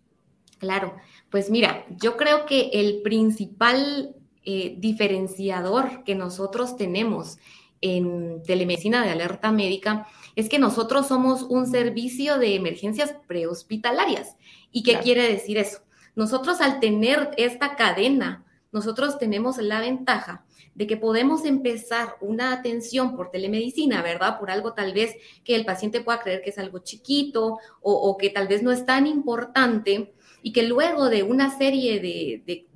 [0.58, 0.96] Claro,
[1.30, 7.38] pues mira, yo creo que el principal eh, diferenciador que nosotros tenemos
[7.80, 14.36] en telemedicina de alerta médica es que nosotros somos un servicio de emergencias prehospitalarias.
[14.72, 15.80] ¿Y qué quiere decir eso?
[16.16, 23.16] Nosotros al tener esta cadena, nosotros tenemos la ventaja de que podemos empezar una atención
[23.16, 24.38] por telemedicina, ¿verdad?
[24.38, 28.30] Por algo tal vez que el paciente pueda creer que es algo chiquito o, que
[28.30, 32.66] tal vez no es tan importante y que luego de una serie de,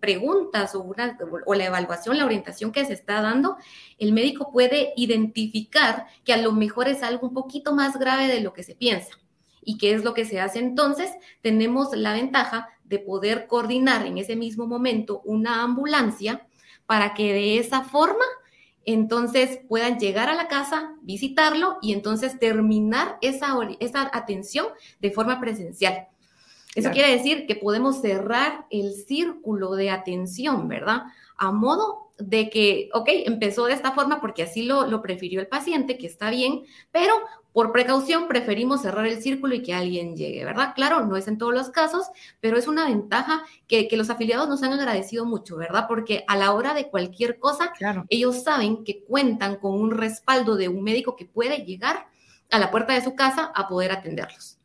[0.00, 3.56] preguntas o, una, o la evaluación, la orientación que se está dando,
[3.98, 8.40] el médico puede identificar que a lo mejor es algo un poquito más grave de
[8.40, 9.16] lo que se piensa.
[9.62, 11.12] ¿Y qué es lo que se hace entonces?
[11.42, 16.46] Tenemos la ventaja de poder coordinar en ese mismo momento una ambulancia
[16.86, 18.24] para que de esa forma
[18.84, 24.68] entonces puedan llegar a la casa, visitarlo y entonces terminar esa, esa atención
[25.00, 26.08] de forma presencial.
[26.74, 31.02] Eso quiere decir que podemos cerrar el círculo de atención, ¿verdad?
[31.36, 35.48] A modo de que, ok, empezó de esta forma porque así lo, lo, prefirió el
[35.48, 37.14] paciente, que está bien, pero
[37.58, 40.74] por precaución preferimos cerrar el círculo y que alguien llegue, ¿verdad?
[40.76, 42.06] Claro, no es en todos los casos,
[42.38, 45.86] pero es una ventaja que, que los afiliados nos han agradecido mucho, ¿verdad?
[45.88, 47.72] Porque a la hora de cualquier cosa,
[48.10, 52.06] ellos saben que cuentan con un respaldo de un médico que puede llegar
[52.52, 54.60] a la puerta de su casa a poder atenderlos.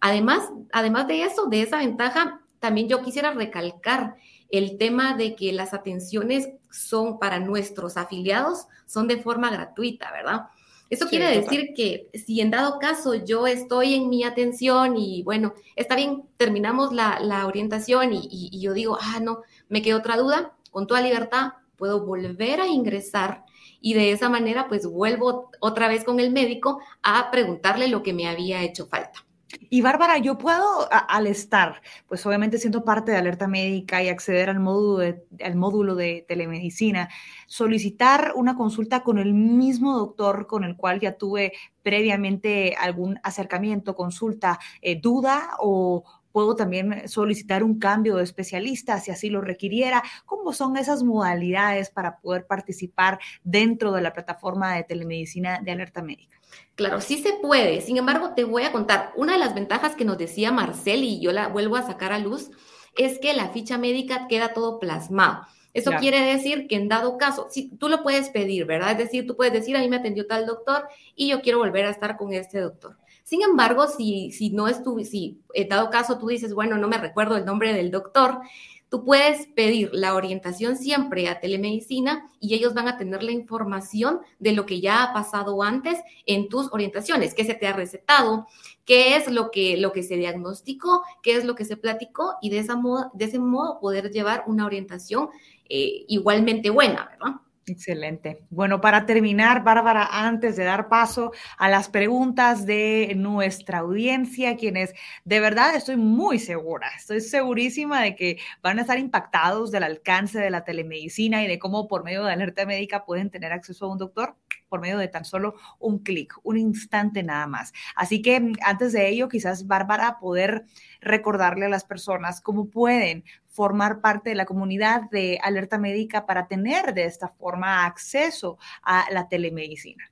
[0.00, 4.16] Además, además de eso, de esa ventaja, también yo quisiera recalcar
[4.48, 10.46] el tema de que las atenciones son para nuestros afiliados, son de forma gratuita, ¿verdad?
[10.90, 15.54] Eso quiere decir que si en dado caso yo estoy en mi atención y bueno,
[15.76, 20.56] está bien, terminamos la, orientación y, y, yo digo, ah, no, me quedó otra duda,
[20.72, 23.44] con toda libertad puedo volver a ingresar
[23.80, 28.12] y de esa manera pues vuelvo otra vez con el médico a preguntarle lo que
[28.12, 29.24] me había hecho falta.
[29.58, 34.48] Y Bárbara, yo puedo, al estar, pues obviamente siendo parte de Alerta Médica y acceder
[34.48, 37.08] al módulo, de, al módulo de telemedicina,
[37.46, 43.96] solicitar una consulta con el mismo doctor con el cual ya tuve previamente algún acercamiento,
[43.96, 50.02] consulta, eh, duda o, Puedo también solicitar un cambio de especialista si así lo requiriera.
[50.26, 56.02] ¿Cómo son esas modalidades para poder participar dentro de la plataforma de telemedicina de alerta
[56.02, 56.38] médica?
[56.74, 57.80] Claro, sí se puede.
[57.80, 61.20] Sin embargo, te voy a contar, una de las ventajas que nos decía Marcel y
[61.20, 62.50] yo la vuelvo a sacar a luz
[62.96, 65.46] es que la ficha médica queda todo plasmado.
[65.72, 68.92] Eso quiere decir que en dado caso, si tú lo puedes pedir, ¿verdad?
[68.92, 71.86] Es decir, tú puedes decir, a mí me atendió tal doctor y yo quiero volver
[71.86, 72.96] a estar con este doctor.
[73.30, 77.36] Sin embargo, si, si no estuve, si dado caso tú dices, bueno, no me recuerdo
[77.36, 78.40] el nombre del doctor,
[78.88, 84.18] tú puedes pedir la orientación siempre a telemedicina y ellos van a tener la información
[84.40, 88.48] de lo que ya ha pasado antes en tus orientaciones, qué se te ha recetado,
[88.84, 92.50] qué es lo que, lo que se diagnosticó, qué es lo que se platicó y
[92.50, 95.28] de, esa modo, de ese modo poder llevar una orientación
[95.68, 97.39] eh, igualmente buena, ¿verdad?
[97.66, 98.46] Excelente.
[98.50, 104.92] Bueno, para terminar, Bárbara, antes de dar paso a las preguntas de nuestra audiencia, quienes
[105.24, 110.40] de verdad estoy muy segura, estoy segurísima de que van a estar impactados del alcance
[110.40, 113.92] de la telemedicina y de cómo por medio de alerta médica pueden tener acceso a
[113.92, 114.36] un doctor
[114.70, 117.74] por medio de tan solo un clic, un instante nada más.
[117.94, 120.64] Así que mm, antes de ello, quizás Bárbara, poder
[121.02, 126.46] recordarle a las personas cómo pueden formar parte de la comunidad de alerta médica para
[126.46, 130.10] tener de esta forma acceso a la telemedicina.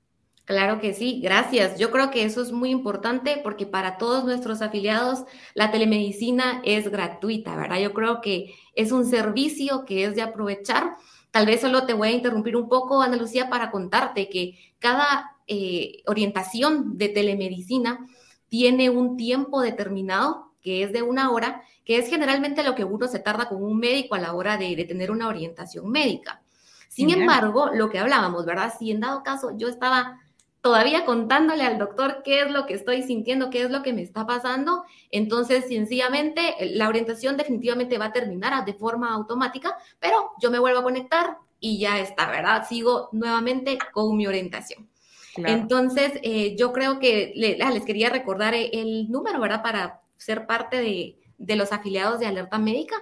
[0.48, 1.78] Claro que sí, gracias.
[1.78, 6.90] Yo creo que eso es muy importante porque para todos nuestros afiliados la telemedicina es
[6.90, 7.78] gratuita, ¿verdad?
[7.80, 10.96] Yo creo que es un servicio que es de aprovechar
[11.38, 15.36] Tal vez solo te voy a interrumpir un poco, Ana Lucía, para contarte que cada
[15.46, 18.08] eh, orientación de telemedicina
[18.48, 23.06] tiene un tiempo determinado, que es de una hora, que es generalmente lo que uno
[23.06, 26.42] se tarda con un médico a la hora de, de tener una orientación médica.
[26.88, 28.74] Sin embargo, lo que hablábamos, ¿verdad?
[28.76, 30.18] Si en dado caso yo estaba
[30.60, 34.02] todavía contándole al doctor qué es lo que estoy sintiendo, qué es lo que me
[34.02, 34.84] está pasando.
[35.10, 40.80] Entonces, sencillamente, la orientación definitivamente va a terminar de forma automática, pero yo me vuelvo
[40.80, 42.66] a conectar y ya está, ¿verdad?
[42.68, 44.88] Sigo nuevamente con mi orientación.
[45.36, 49.62] Entonces, eh, yo creo que ah, les quería recordar el número, ¿verdad?
[49.62, 52.96] Para ser parte de, de los afiliados de Alerta Médica,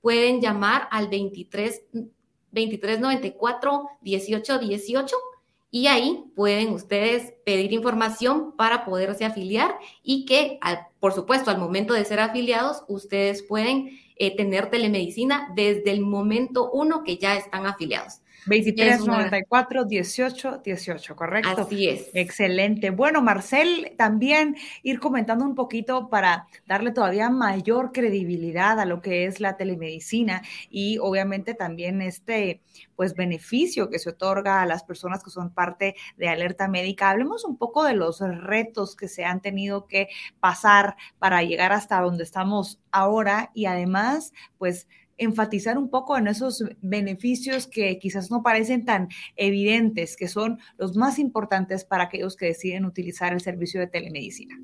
[0.00, 1.82] pueden llamar al 23
[2.50, 5.16] 2394 1818
[5.74, 10.60] y ahí pueden ustedes pedir información para poderse afiliar y que,
[11.00, 16.70] por supuesto, al momento de ser afiliados, ustedes pueden eh, tener telemedicina desde el momento
[16.70, 18.21] uno que ya están afiliados.
[18.46, 21.62] 23 94 18 18, ¿correcto?
[21.62, 22.10] Así es.
[22.14, 22.90] Excelente.
[22.90, 29.26] Bueno, Marcel, también ir comentando un poquito para darle todavía mayor credibilidad a lo que
[29.26, 32.60] es la telemedicina y obviamente también este
[32.96, 37.10] pues beneficio que se otorga a las personas que son parte de alerta médica.
[37.10, 40.08] Hablemos un poco de los retos que se han tenido que
[40.40, 46.64] pasar para llegar hasta donde estamos ahora y además pues enfatizar un poco en esos
[46.80, 52.46] beneficios que quizás no parecen tan evidentes, que son los más importantes para aquellos que
[52.46, 54.58] deciden utilizar el servicio de telemedicina.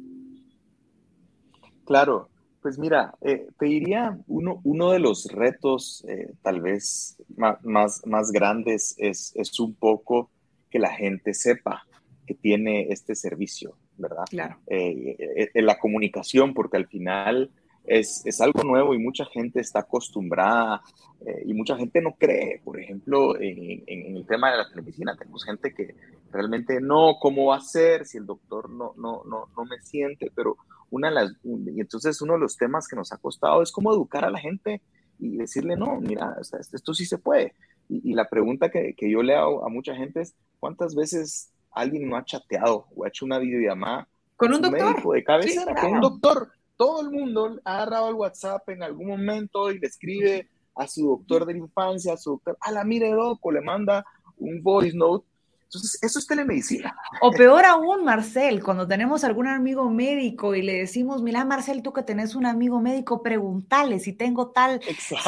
[1.84, 2.28] Claro,
[2.60, 8.32] pues mira, eh, te diría, uno, uno de los retos eh, tal vez más, más,
[8.32, 10.30] grandes es, es, un poco
[10.70, 11.86] que la gente sepa
[12.26, 14.24] que tiene este servicio, ¿verdad?
[14.28, 14.58] Claro.
[14.66, 17.50] Eh, la comunicación, porque al final
[17.88, 20.82] es, es, algo nuevo y mucha gente está acostumbrada
[21.26, 25.16] eh, y mucha gente no cree, por ejemplo, en, en, el tema de la telemedicina.
[25.16, 25.94] Tenemos gente que
[26.30, 30.30] realmente no, ¿cómo va a ser si el doctor no, no, no, no me siente?
[30.34, 30.56] Pero
[30.90, 33.92] una de las, y entonces uno de los temas que nos ha costado es cómo
[33.92, 34.82] educar a la gente
[35.18, 37.54] y decirle, no, mira, esto sí se puede.
[37.88, 42.06] Y, la pregunta que, que, yo le hago a mucha gente es, ¿cuántas veces alguien
[42.06, 45.94] no ha chateado o ha hecho una videollamada con un doctor médico de cabecera, con
[45.94, 46.52] un doctor?
[46.78, 51.08] Todo el mundo ha agarrado el WhatsApp en algún momento y le escribe a su
[51.08, 54.06] doctor de la infancia, a su doctor, a la mire doco, le manda
[54.38, 55.26] un voice note.
[55.64, 56.96] Entonces, eso es telemedicina.
[57.20, 61.92] O peor aún, Marcel, cuando tenemos algún amigo médico y le decimos, mira, Marcel, tú
[61.92, 64.80] que tenés un amigo médico, pregúntale si tengo tal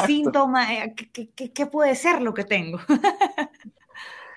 [0.07, 2.79] síntoma, eh, ¿qué, qué puede ser lo que tengo?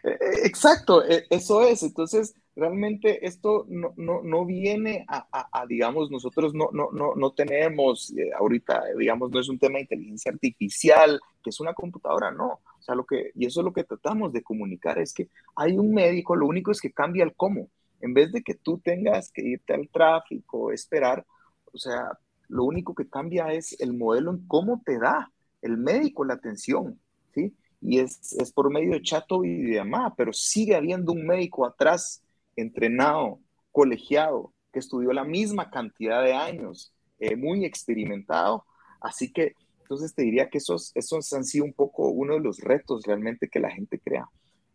[0.05, 1.83] Eh, eh, exacto, eso es.
[1.83, 8.13] Entonces, realmente esto no, no, no viene a, digamos, nosotros no, no, no, no tenemos,
[8.17, 12.61] eh, ahorita, digamos, no es un tema de inteligencia artificial, que es una computadora, no.
[12.79, 15.77] O sea, lo que, y eso es lo que tratamos de comunicar, es que hay
[15.77, 17.69] un médico, lo único es que cambia el cómo.
[18.01, 21.25] En vez de que tú tengas que irte al tráfico, esperar,
[21.73, 26.25] o sea, lo único que cambia es el modelo en cómo te da el médico
[26.25, 27.01] la atención,
[27.35, 27.55] ¿sí?
[27.81, 32.23] Y es, es por medio de chat o videollamada, pero sigue habiendo un médico atrás,
[32.57, 33.41] entrenado,
[33.73, 38.65] colegiado, que estudió la misma cantidad de años, eh, muy experimentado.
[39.01, 42.59] Así que, entonces te diría que esos, esos han sido un poco uno de los
[42.59, 44.29] retos realmente que la gente crea.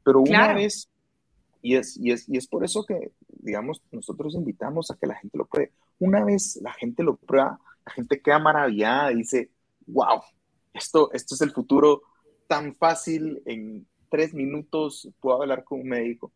[0.04, 0.90] Pero una vez,
[1.62, 5.16] y es, y, es, y es por eso que, digamos, nosotros invitamos a que la
[5.16, 5.74] gente lo pruebe.
[6.00, 9.50] Una vez la gente lo prueba, la gente queda maravillada, dice,
[9.88, 10.22] wow,
[10.74, 12.04] esto, esto es el futuro
[12.48, 16.32] tan fácil, en tres minutos puedo hablar con un médico.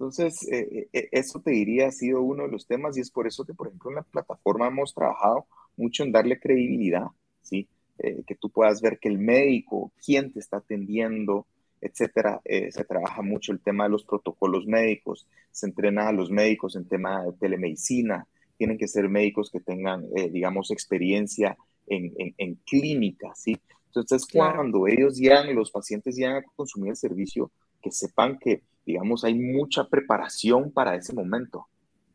[0.00, 3.26] Entonces, eh, eh, eso te diría ha sido uno de los temas y es por
[3.26, 7.08] eso que, por ejemplo, en la plataforma hemos trabajado mucho en darle credibilidad,
[7.42, 7.68] ¿sí?
[7.98, 11.46] Eh, que tú puedas ver que el médico, quién te está atendiendo,
[11.82, 12.40] etcétera.
[12.44, 16.88] se trabaja mucho el tema de los protocolos médicos, se entrena a los médicos en
[16.88, 23.58] tema de telemedicina, tienen que ser médicos que tengan, digamos, experiencia en, en, clínica, ¿sí?
[23.86, 27.50] Entonces, cuando ellos llegan, los pacientes llegan a consumir el servicio,
[27.82, 31.66] que sepan que, digamos, hay mucha preparación para ese momento.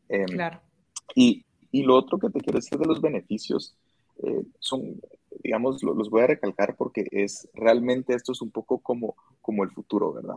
[0.08, 0.60] Em, claro.
[1.14, 3.76] Y, y, lo otro que te quiero decir de los beneficios
[4.22, 5.00] eh, son,
[5.42, 9.70] digamos, los voy a recalcar porque es realmente esto es un poco como, como el
[9.70, 10.36] futuro, ¿verdad?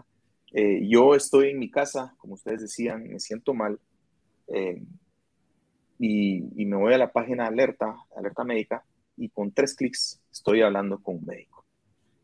[0.51, 3.79] Eh, yo estoy en mi casa, como ustedes decían, me siento mal
[4.47, 4.81] eh,
[5.99, 8.83] y, y, me voy a la página alerta, alerta médica,
[9.17, 11.65] y con tres clics estoy hablando con un médico.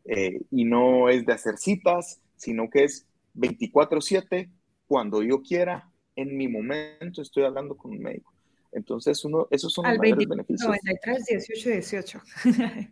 [0.06, 4.50] Eh, y no es de hacer citas, sino que es 24/7,
[4.86, 8.32] cuando yo quiera, en mi momento estoy hablando con un médico.
[8.72, 10.68] Entonces, uno, esos son los mayores beneficios.
[10.68, 12.22] 93, 18, 18.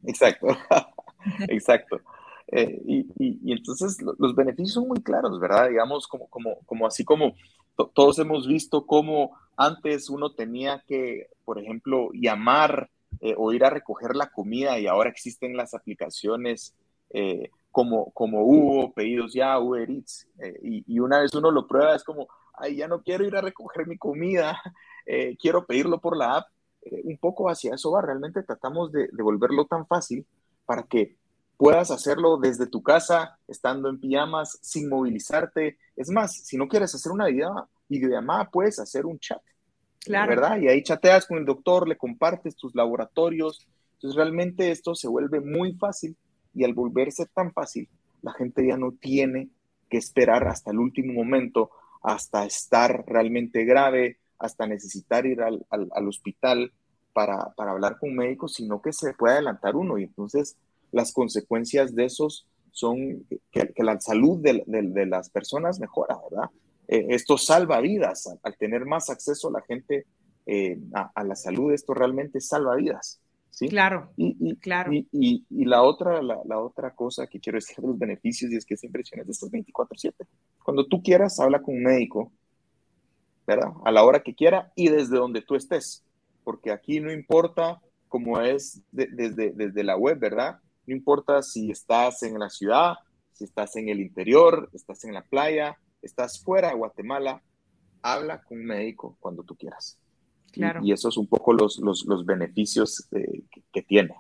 [0.07, 0.47] Exacto,
[1.49, 2.01] exacto.
[2.49, 5.69] Eh, y, y, entonces los beneficios son muy claros, ¿verdad?
[5.69, 7.35] Digamos, como, como, como así como
[7.95, 13.71] todos hemos visto cómo antes uno tenía que, por ejemplo, llamar eh, o ir a
[13.71, 16.75] recoger la comida y ahora existen las aplicaciones
[17.11, 21.97] eh, como, como Hugo, pedidos ya, Uber Eats, eh, y, una vez uno lo prueba
[21.97, 24.63] es como, ay, ya no quiero ir a recoger mi comida,
[25.41, 26.47] quiero pedirlo por la app.
[27.03, 30.25] un poco hacia eso va, realmente tratamos de, de volverlo tan fácil
[30.65, 31.17] para que
[31.57, 35.77] puedas hacerlo desde tu casa, estando en pijamas, sin movilizarte.
[35.97, 37.27] Es más, si no quieres hacer una
[37.89, 39.43] videollamada, puedes hacer un chat
[40.05, 40.29] Claro.
[40.29, 40.59] ¿Verdad?
[40.59, 43.67] Y ahí chateas con el doctor, le compartes tus laboratorios.
[43.95, 46.15] Entonces realmente esto se vuelve muy fácil
[46.55, 47.89] y al volverse tan fácil,
[48.23, 49.49] la gente ya no tiene
[49.91, 51.71] que esperar hasta el último momento,
[52.03, 56.73] hasta estar realmente grave, hasta necesitar ir al, al, hospital
[57.13, 59.99] para, para, hablar con un médico, sino que se puede adelantar uno.
[59.99, 60.57] Y entonces
[60.93, 66.51] las consecuencias de esos son que, la salud de, las personas mejora, ¿verdad?
[66.89, 68.29] Eh, esto salva vidas.
[68.43, 70.07] Al, tener más acceso a la gente
[70.47, 73.21] eh, a, la salud, esto realmente salva vidas.
[73.55, 73.69] ¿Sí?
[73.69, 74.91] Claro, y, claro.
[74.93, 78.75] Y, la, otra, la, otra cosa que quiero decir de los beneficios y es que
[78.75, 80.27] es impresionante, esto es 24/7.
[80.63, 82.33] Cuando tú quieras, habla con un médico,
[83.47, 83.73] ¿verdad?
[83.85, 86.05] A la hora que quiera y desde donde tú estés,
[86.43, 90.59] porque aquí no importa cómo es desde, desde la web, ¿verdad?
[90.87, 92.95] No importa si estás en la ciudad,
[93.33, 97.43] si estás en el interior, estás en la playa, estás fuera de Guatemala,
[98.03, 99.99] habla con un médico cuando tú quieras.
[100.55, 100.81] Claro.
[100.83, 104.15] Y, eso es un poco los, los, los beneficios eh, que, tiene.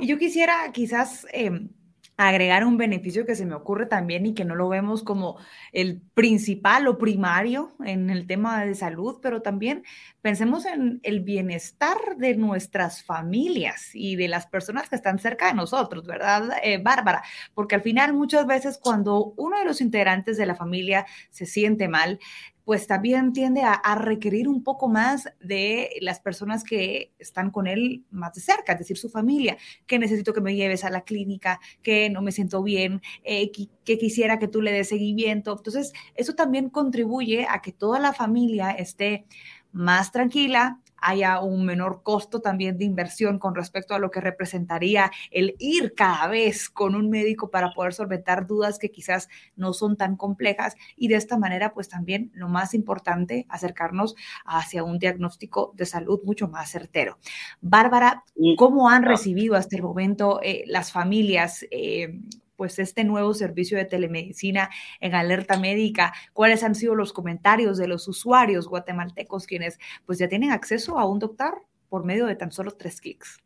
[0.00, 1.70] Y yo quisiera quizás em,
[2.16, 5.38] agregar un beneficio que se me ocurre también y que no lo vemos como
[5.72, 9.82] el principal o primario en el tema de salud, pero también
[10.20, 15.54] pensemos en el bienestar de nuestras familias y de las personas que están cerca de
[15.54, 17.22] nosotros, ¿verdad, eh, Bárbara?
[17.54, 21.88] Porque al final muchas veces cuando uno de los integrantes de la familia se siente
[21.88, 22.20] mal,
[22.64, 28.04] pues también tiende a, requerir un poco más de las personas que están con él
[28.10, 31.60] más de cerca, es decir, su familia, que necesito que me lleves a la clínica,
[31.82, 35.52] que no me siento bien, eh, que, quisiera que tú le des seguimiento.
[35.56, 39.26] Entonces, eso también contribuye a que toda la familia esté
[39.72, 45.10] más tranquila, haya un menor costo también de inversión con respecto a lo que representaría
[45.30, 49.96] el ir cada vez con un médico para poder solventar dudas que quizás no son
[49.96, 55.72] tan complejas y de esta manera pues también lo más importante acercarnos hacia un diagnóstico
[55.74, 57.18] de salud mucho más certero.
[57.60, 58.24] Bárbara,
[58.56, 61.66] ¿cómo han recibido hasta el momento eh, las familias?
[61.70, 62.20] Eh,
[62.62, 64.70] pues este nuevo servicio de telemedicina
[65.00, 70.28] en alerta médica, cuáles han sido los comentarios de los usuarios guatemaltecos quienes pues ya
[70.28, 73.42] tienen acceso a un doctor por medio de tan solo tres clics.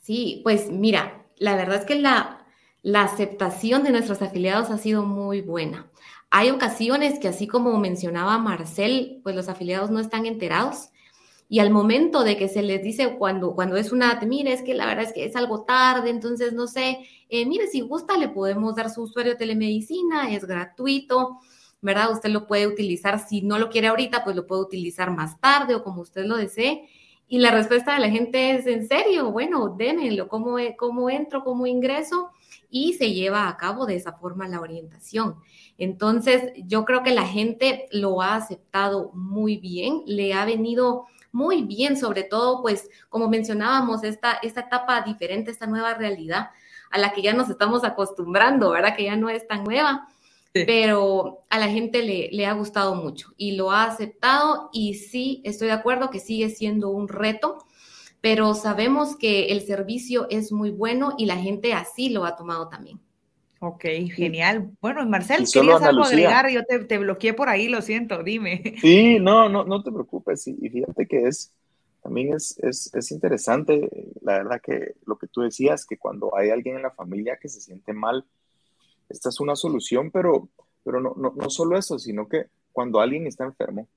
[0.00, 2.48] Sí, pues mira, la verdad es que la,
[2.82, 5.88] la aceptación de nuestros afiliados ha sido muy buena.
[6.28, 10.88] Hay ocasiones que así como mencionaba Marcel, pues los afiliados no están enterados
[11.48, 14.74] y al momento de que se les dice cuando, cuando es una, mire, es que
[14.74, 16.98] la verdad es que es algo tarde, entonces no sé,
[17.30, 21.38] eh, mire, si gusta le podemos dar su usuario de telemedicina, es gratuito,
[21.80, 22.12] ¿verdad?
[22.12, 25.74] Usted lo puede utilizar, si no lo quiere ahorita, pues lo puede utilizar más tarde
[25.74, 26.88] o como usted lo desee.
[27.30, 29.30] Y la respuesta de la gente es, ¿en serio?
[29.30, 32.30] Bueno, démenlo, ¿cómo, cómo entro, cómo ingreso?
[32.70, 35.36] Y se lleva a cabo de esa forma la orientación.
[35.76, 41.06] Entonces, yo creo que la gente lo ha aceptado muy bien, le ha venido
[41.38, 46.50] muy bien, sobre todo, pues, como mencionábamos, esta, esta etapa diferente, esta nueva realidad
[46.90, 48.96] a la que ya nos estamos acostumbrando, ¿verdad?
[48.96, 50.08] Que ya no es tan nueva,
[50.52, 55.40] pero a la gente le, le, ha gustado mucho y lo ha aceptado y sí,
[55.44, 57.58] estoy de acuerdo que sigue siendo un reto,
[58.20, 62.68] pero sabemos que el servicio es muy bueno y la gente así lo ha tomado
[62.68, 62.98] también.
[63.60, 63.84] Ok,
[64.14, 64.70] genial.
[64.80, 66.48] Bueno, Marcel, ¿querías algo agregar?
[66.50, 68.74] Yo te, te, bloqueé por ahí, lo siento, dime.
[68.80, 70.46] Sí, no, no, no te preocupes.
[70.46, 71.52] Y fíjate que es,
[72.02, 73.88] también es, es, es, interesante,
[74.22, 77.48] la verdad que lo que tú decías, que cuando hay alguien en la familia que
[77.48, 78.24] se siente mal,
[79.08, 80.48] esta es una solución, pero,
[80.84, 83.88] pero no, no, no solo eso, sino que cuando alguien está enfermo,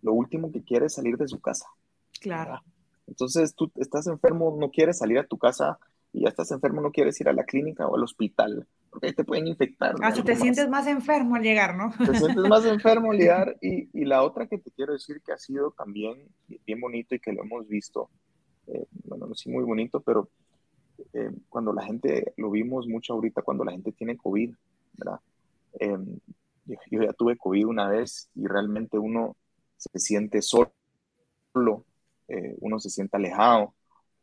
[0.00, 1.66] lo último que quiere es salir de su casa.
[2.20, 2.62] Claro.
[3.06, 5.78] Entonces tú estás enfermo, no quieres salir a tu casa
[6.12, 9.12] y ya estás enfermo, no quieres ir a la clínica o al hospital, porque ahí
[9.12, 9.94] te pueden infectar.
[10.02, 11.92] Ah, te sientes más enfermo al llegar, ¿no?
[11.98, 13.56] Te sientes más enfermo al llegar.
[13.60, 16.28] Y, y, la otra que te quiero decir que ha sido también
[16.66, 18.10] bien bonito y que lo hemos visto,
[18.68, 20.28] eh, bueno, no sí muy bonito, pero
[21.12, 24.54] eh, cuando la gente, lo vimos mucho ahorita, cuando la gente tiene COVID,
[24.94, 25.20] ¿verdad?
[25.80, 25.98] Eh,
[26.90, 29.36] yo, ya tuve COVID una vez y realmente uno
[29.76, 30.72] se siente solo,
[32.60, 33.74] uno se siente alejado,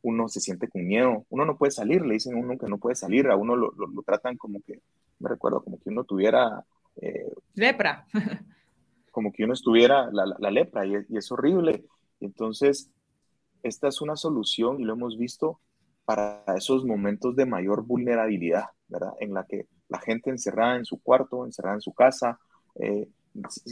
[0.05, 2.77] uno se siente con miedo, uno no puede salir, le dicen a uno que no
[2.77, 4.79] puede salir, a uno lo, lo, tratan como que,
[5.19, 6.63] me recuerdo, como que uno tuviera...
[7.01, 8.05] Eh, lepra.
[9.11, 11.85] como que uno estuviera la, la, lepra y, y, es horrible.
[12.19, 12.91] Entonces,
[13.63, 15.59] esta es una solución y lo hemos visto
[16.05, 19.13] para esos momentos de mayor vulnerabilidad, ¿verdad?
[19.19, 22.39] En la que la gente encerrada en su cuarto, encerrada en su casa,
[22.75, 23.09] eh,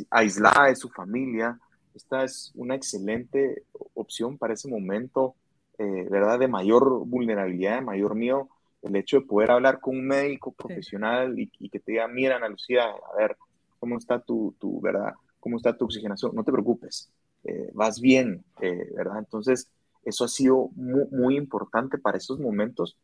[0.09, 1.59] aislada de su familia,
[1.93, 5.35] esta es una excelente opción para ese momento
[5.77, 6.39] eh, ¿verdad?
[6.39, 8.49] De mayor vulnerabilidad, de mayor miedo,
[8.81, 12.49] el hecho de poder hablar con un médico profesional y, que te diga, mira, Ana
[12.49, 13.37] Lucía, a ver,
[13.79, 15.13] ¿cómo está tu, tu ¿verdad?
[15.39, 16.35] ¿Cómo está tu oxigenación?
[16.35, 17.09] No te preocupes,
[17.43, 19.19] eh, vas bien, eh, ¿verdad?
[19.19, 19.69] Entonces,
[20.05, 22.97] eso ha sido muy, muy, importante para esos momentos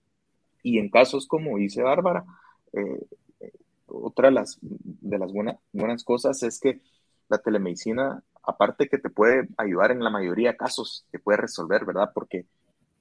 [0.62, 2.26] y en casos como dice Bárbara,
[3.88, 6.82] otra de las, de las buenas, buenas cosas es que
[7.30, 11.86] la telemedicina, aparte que te puede ayudar en la mayoría de casos, te puede resolver,
[11.86, 12.12] ¿verdad?
[12.14, 12.46] Porque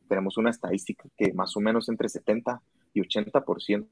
[0.09, 2.61] tenemos una estadística que más o menos entre 70
[2.95, 3.87] y 80%,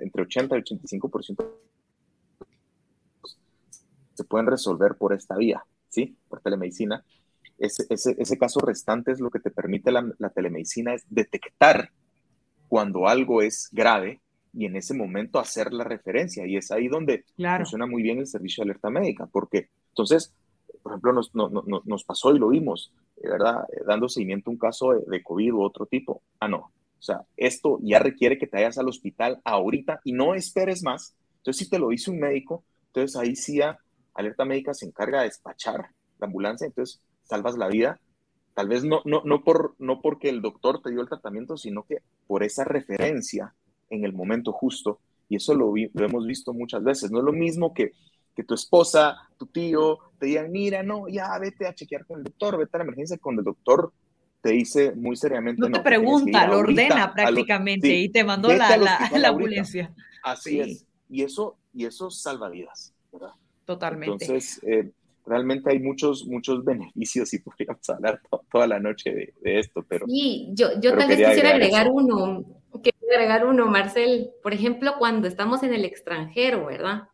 [0.00, 1.46] entre 80 y 85%
[4.14, 6.16] se pueden resolver por esta vía, ¿sí?
[6.28, 7.04] Por telemedicina.
[7.56, 11.90] Ese, ese, ese caso restante es lo que te permite la, la, telemedicina, es detectar
[12.68, 14.20] cuando algo es grave
[14.52, 16.46] y en ese momento hacer la referencia.
[16.46, 20.34] Y es ahí donde funciona muy bien el servicio de alerta médica, porque entonces,
[20.82, 22.92] por ejemplo, nos, no, no, nos pasó y lo vimos,
[23.22, 23.64] ¿verdad?
[23.72, 26.22] Eh, dando seguimiento a un caso de, COVID u otro tipo.
[26.40, 26.58] Ah, no.
[26.58, 31.14] O sea, esto ya requiere que te vayas al hospital ahorita y no esperes más.
[31.38, 33.60] Entonces, si te lo dice un médico, entonces ahí sí
[34.14, 38.00] alerta médica se encarga de despachar la ambulancia, entonces salvas la vida.
[38.54, 41.84] Tal vez no, no, no, por, no porque el doctor te dio el tratamiento, sino
[41.84, 43.54] que por esa referencia
[43.90, 44.98] en el momento justo.
[45.28, 47.12] Y eso lo, lo hemos visto muchas veces.
[47.12, 47.92] No es lo mismo que
[48.38, 52.24] que tu esposa, tu tío, te digan, mira, no, ya vete a chequear con el
[52.24, 53.92] doctor, vete a la emergencia con el doctor,
[54.40, 55.60] te dice muy seriamente.
[55.60, 59.92] No, te pregunta, lo ordena prácticamente y te mandó la, la, ambulancia.
[60.22, 60.86] Así es.
[61.10, 63.32] Y eso, y eso salva vidas, ¿verdad?
[63.64, 64.24] Totalmente.
[64.24, 64.88] Entonces, eh,
[65.26, 68.20] realmente hay muchos, muchos beneficios y podríamos hablar
[68.52, 70.06] toda la noche de, esto, pero...
[70.06, 72.44] Sí, yo, yo tal vez quisiera agregar uno,
[72.80, 77.08] quisiera agregar uno, Marcel, por ejemplo, cuando estamos en el extranjero, ¿verdad?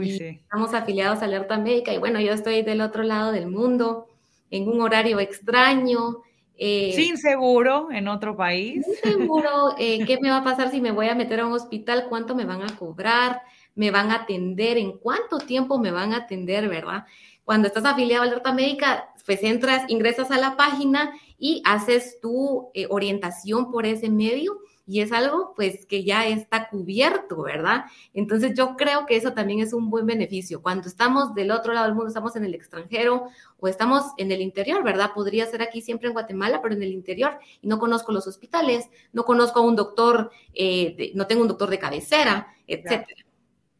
[0.00, 4.06] Estamos afiliados a Alerta Médica y bueno, yo estoy del otro lado del mundo,
[4.50, 6.22] en un horario extraño.
[6.56, 8.84] Eh, Sin seguro en otro país.
[9.02, 11.52] Sin seguro, eh, ¿qué me va a pasar si me voy a meter a un
[11.52, 12.06] hospital?
[12.08, 13.42] ¿Cuánto me van a cobrar?
[13.74, 14.76] ¿Me van a atender?
[14.76, 17.04] ¿En cuánto tiempo me van a atender, verdad?
[17.44, 22.68] Cuando estás afiliado a Alerta Médica, pues entras, ingresas a la página y haces tu
[22.74, 24.60] eh, orientación por ese medio
[24.90, 27.84] y es algo pues que ya está cubierto, ¿verdad?
[28.12, 30.62] Entonces yo creo que eso también es un buen beneficio.
[30.62, 33.28] Cuando estamos del otro lado del mundo, estamos en el extranjero
[33.60, 35.12] o estamos en el interior, ¿verdad?
[35.14, 38.90] Podría ser aquí siempre en Guatemala, pero en el interior y no conozco los hospitales,
[39.12, 43.29] no conozco a un doctor, eh, no tengo un doctor de cabecera, etcétera.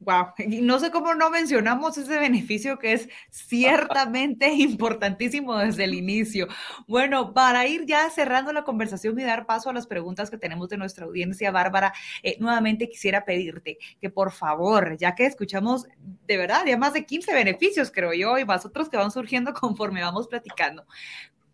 [0.01, 5.95] Wow, y no sé cómo no mencionamos ese beneficio que es ciertamente importantísimo desde el
[5.95, 6.49] inicio.
[6.89, 10.71] Bueno, para ir ya cerrando la conversación y dar paso a las preguntas que tenemos
[10.71, 11.93] de nuestra audiencia, Bárbara,
[12.23, 15.87] eh, nuevamente quisiera pedirte que por favor, ya que escuchamos
[16.27, 19.53] de verdad ya más de 15 beneficios, creo yo, y más otros que van surgiendo
[19.55, 20.87] conforme vamos platicando,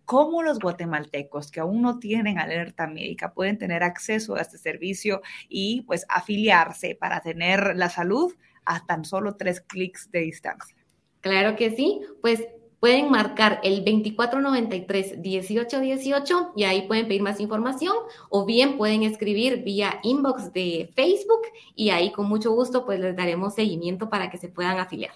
[0.07, 5.21] cómo los guatemaltecos que aún no tienen alerta médica pueden tener acceso a este servicio
[5.49, 8.33] y pues afiliarse para tener la salud
[8.65, 10.75] a tan solo tres clics de distancia.
[11.21, 12.47] Claro que sí, pues
[12.79, 17.97] pueden marcar el 2493-1818 y ahí pueden pedir más información
[18.31, 21.43] o bien pueden escribir vía inbox de Facebook
[21.75, 25.11] y ahí con mucho gusto pues les daremos seguimiento para que se puedan afiliar.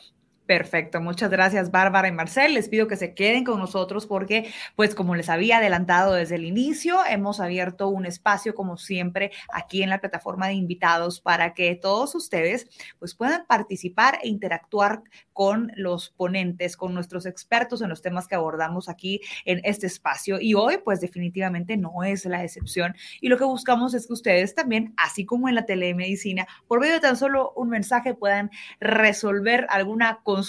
[0.50, 2.54] Perfecto, muchas gracias Bárbara y Marcel.
[2.54, 6.44] Les pido que se queden con nosotros porque, pues como les había adelantado desde el
[6.44, 11.76] inicio, hemos abierto un espacio como siempre aquí en la plataforma de invitados para que
[11.76, 18.02] todos ustedes pues puedan participar e interactuar con los ponentes, con nuestros expertos en los
[18.02, 20.40] temas que abordamos aquí en este espacio.
[20.40, 22.96] Y hoy pues definitivamente no es la excepción.
[23.20, 26.94] Y lo que buscamos es que ustedes también, así como en la telemedicina, por medio
[26.94, 30.39] de tan solo un mensaje puedan resolver alguna consulta,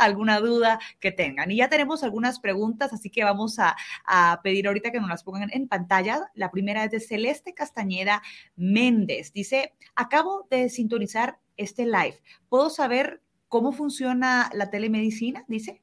[0.00, 1.50] alguna duda que tengan.
[1.50, 3.76] Y ya tenemos algunas preguntas, así que vamos a,
[4.42, 6.30] pedir ahorita que nos las pongan en pantalla.
[6.34, 8.22] La primera es de Celeste Castañeda
[8.56, 9.32] Méndez.
[9.32, 12.16] Dice, acabo de sintonizar este live.
[12.48, 15.44] ¿Puedo saber cómo funciona la telemedicina?
[15.48, 15.82] Dice.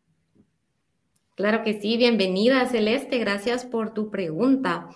[1.36, 4.90] Claro que sí, bienvenida Celeste, gracias por tu pregunta.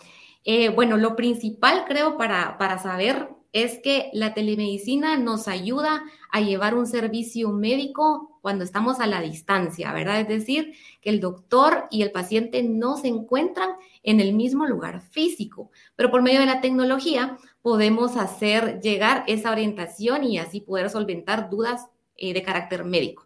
[0.44, 6.42] Eh, bueno, lo principal creo para, para saber es que la telemedicina nos ayuda a
[6.42, 10.22] llevar un servicio médico cuando estamos a la distancia, ¿verdad?
[10.22, 13.72] Es decir, que el doctor y el paciente no se encuentran
[14.04, 19.52] en el mismo lugar físico, pero por medio de la tecnología podemos hacer llegar esa
[19.52, 23.26] orientación y así poder solventar dudas eh, de carácter médico.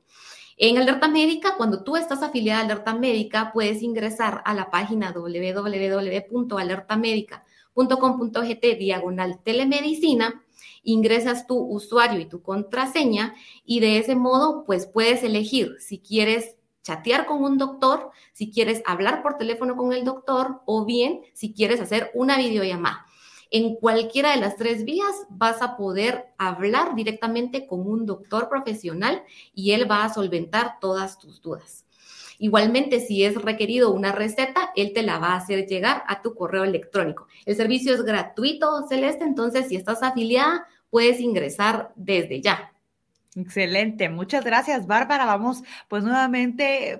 [0.57, 5.11] En Alerta Médica, cuando tú estás afiliada a Alerta Médica, puedes ingresar a la página
[5.11, 10.43] www.alertamédica.com .com.gt diagonal telemedicina,
[10.83, 16.55] ingresas tu usuario y tu contraseña y de ese modo pues puedes elegir si quieres
[16.83, 21.53] chatear con un doctor, si quieres hablar por teléfono con el doctor o bien si
[21.53, 23.05] quieres hacer una videollamada.
[23.53, 29.23] En cualquiera de las tres vías vas a poder hablar directamente con un doctor profesional
[29.53, 31.85] y él va a solventar todas tus dudas.
[32.43, 36.33] Igualmente, si es requerido una receta, él te la va a hacer llegar a tu
[36.33, 37.27] correo electrónico.
[37.45, 42.73] El servicio es gratuito, Celeste, entonces si estás afiliada, puedes ingresar desde ya.
[43.35, 45.25] Excelente, muchas gracias, Bárbara.
[45.25, 46.99] Vamos, pues nuevamente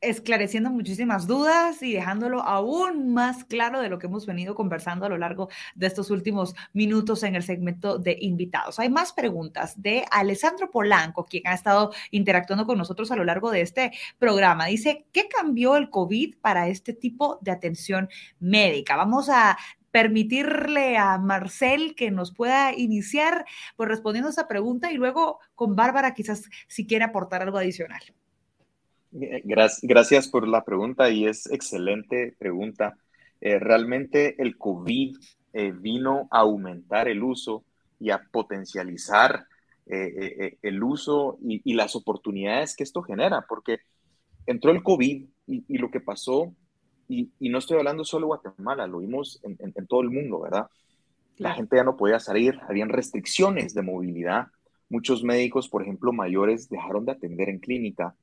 [0.00, 5.08] esclareciendo muchísimas dudas y dejándolo aún más claro de lo que hemos venido conversando a
[5.08, 8.78] lo largo de estos últimos minutos en el segmento de invitados.
[8.78, 13.50] Hay más preguntas de Alessandro Polanco, quien ha estado interactuando con nosotros a lo largo
[13.50, 14.66] de este programa.
[14.66, 18.96] Dice, ¿qué cambió el COVID para este tipo de atención médica?
[18.96, 19.58] Vamos a
[19.90, 23.44] permitirle a Marcel que nos pueda iniciar
[23.76, 28.00] pues respondiendo a esa pregunta y luego con Bárbara quizás si quiere aportar algo adicional.
[29.12, 29.42] Eh,
[29.82, 32.96] gracias por la pregunta y es excelente pregunta.
[33.40, 35.16] Eh, realmente el COVID
[35.52, 37.64] eh, vino a aumentar el uso
[37.98, 39.46] y a potencializar
[39.92, 43.80] el uso y, las oportunidades que esto genera, porque
[44.46, 46.54] entró el COVID y, lo que pasó,
[47.08, 50.68] y, no estoy hablando solo de Guatemala, lo vimos en, en todo el mundo, ¿verdad?
[51.38, 54.46] La gente ya no podía salir, habían restricciones de movilidad.
[54.88, 58.14] Muchos médicos, por ejemplo, mayores, dejaron de atender en clínica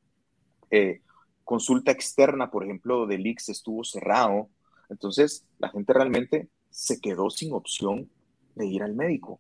[0.71, 1.01] eh,
[1.43, 4.49] consulta externa, por ejemplo, del IX estuvo cerrado.
[4.89, 8.09] Entonces, la gente realmente se quedó sin opción
[8.55, 9.39] de ir al médico,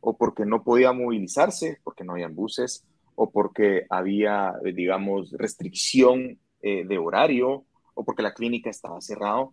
[0.00, 6.38] o porque no podía movilizarse, porque no habían buses, o porque había, eh, digamos, restricción
[6.62, 7.64] eh, de horario,
[7.94, 9.52] o porque la clínica estaba cerrado.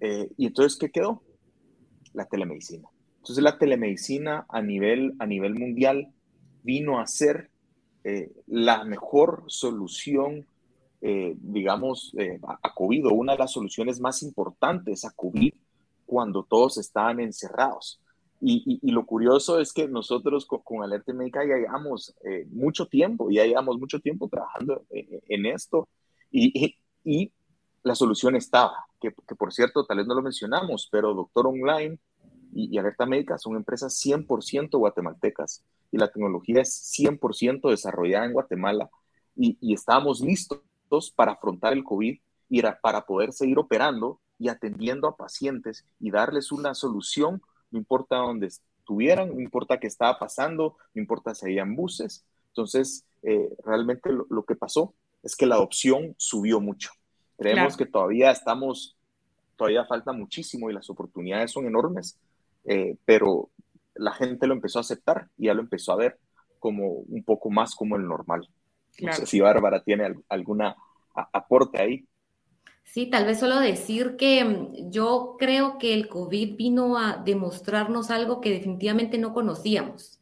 [0.00, 1.22] y entonces, ¿qué quedó?
[2.14, 2.88] La telemedicina.
[3.18, 6.14] Entonces, la telemedicina a nivel, a nivel mundial
[6.62, 7.50] vino a ser
[8.46, 10.46] la mejor solución
[11.02, 15.54] eh, digamos, eh, a COVID, una de las soluciones más importantes a COVID
[16.04, 18.00] cuando todos estaban encerrados.
[18.42, 23.44] Y, lo curioso es que nosotros con, Alerta Médica ya llevamos eh, mucho tiempo, ya
[23.44, 25.88] llevamos mucho tiempo trabajando en esto
[26.30, 27.32] y, y,
[27.82, 31.98] la solución estaba, que, que, por cierto, tal vez no lo mencionamos, pero Doctor Online
[32.52, 38.90] y, Alerta Médica son empresas 100% guatemaltecas y la tecnología es 100% desarrollada en Guatemala
[39.36, 40.60] y, y estábamos listos
[41.14, 42.18] para afrontar el COVID
[42.48, 48.16] y para poder seguir operando y atendiendo a pacientes y darles una solución, no importa
[48.16, 48.48] dónde
[48.84, 52.24] tuvieran, no importa qué estaba pasando, no importa si habían buses.
[52.48, 56.90] Entonces, eh, realmente lo, que pasó es que la adopción subió mucho.
[57.38, 58.96] Creemos que todavía estamos,
[59.56, 62.18] todavía falta muchísimo y las oportunidades son enormes,
[62.64, 63.50] eh, pero
[63.94, 66.18] la gente lo empezó a aceptar y ya lo empezó a ver
[66.58, 68.48] como un poco más como el normal.
[69.02, 70.76] No sé si Bárbara tiene alguna
[71.14, 72.06] aporte ahí.
[72.92, 78.10] Sí, tal vez solo decir que mm, yo creo que el COVID vino a demostrarnos
[78.10, 80.18] algo que definitivamente no conocíamos,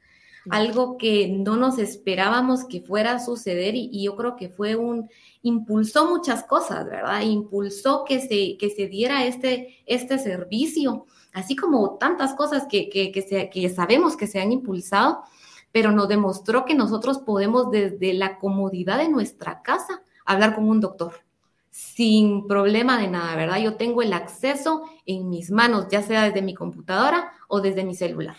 [0.51, 5.09] algo que no nos esperábamos que fuera a suceder y, yo creo que fue un,
[5.43, 7.23] impulsó muchas cosas, ¿verdad?
[7.23, 13.13] Impulsó que se, que se diera este, este servicio, así como tantas cosas que, que,
[13.13, 15.23] que sabemos que se han impulsado,
[15.73, 20.81] pero nos demostró que nosotros podemos desde la comodidad de nuestra casa hablar con un
[20.81, 21.13] doctor
[21.71, 23.59] sin problema de nada, ¿verdad?
[23.59, 27.95] Yo tengo el acceso en mis manos, ya sea desde mi computadora o desde mi
[27.95, 28.37] celular.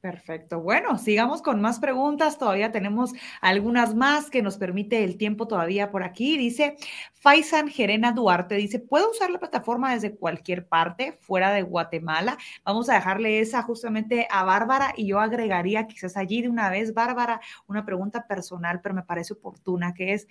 [0.00, 0.60] Perfecto.
[0.60, 2.38] Bueno, sigamos con más preguntas.
[2.38, 6.38] Todavía tenemos algunas más que nos permite el tiempo todavía por aquí.
[6.38, 6.76] Dice
[7.14, 12.38] Faisan Gerena Duarte, dice, ¿puedo usar la plataforma desde cualquier parte fuera de Guatemala?
[12.64, 16.94] Vamos a dejarle esa justamente a Bárbara y yo agregaría quizás allí de una vez,
[16.94, 20.28] Bárbara, una pregunta personal, pero me parece oportuna, que es,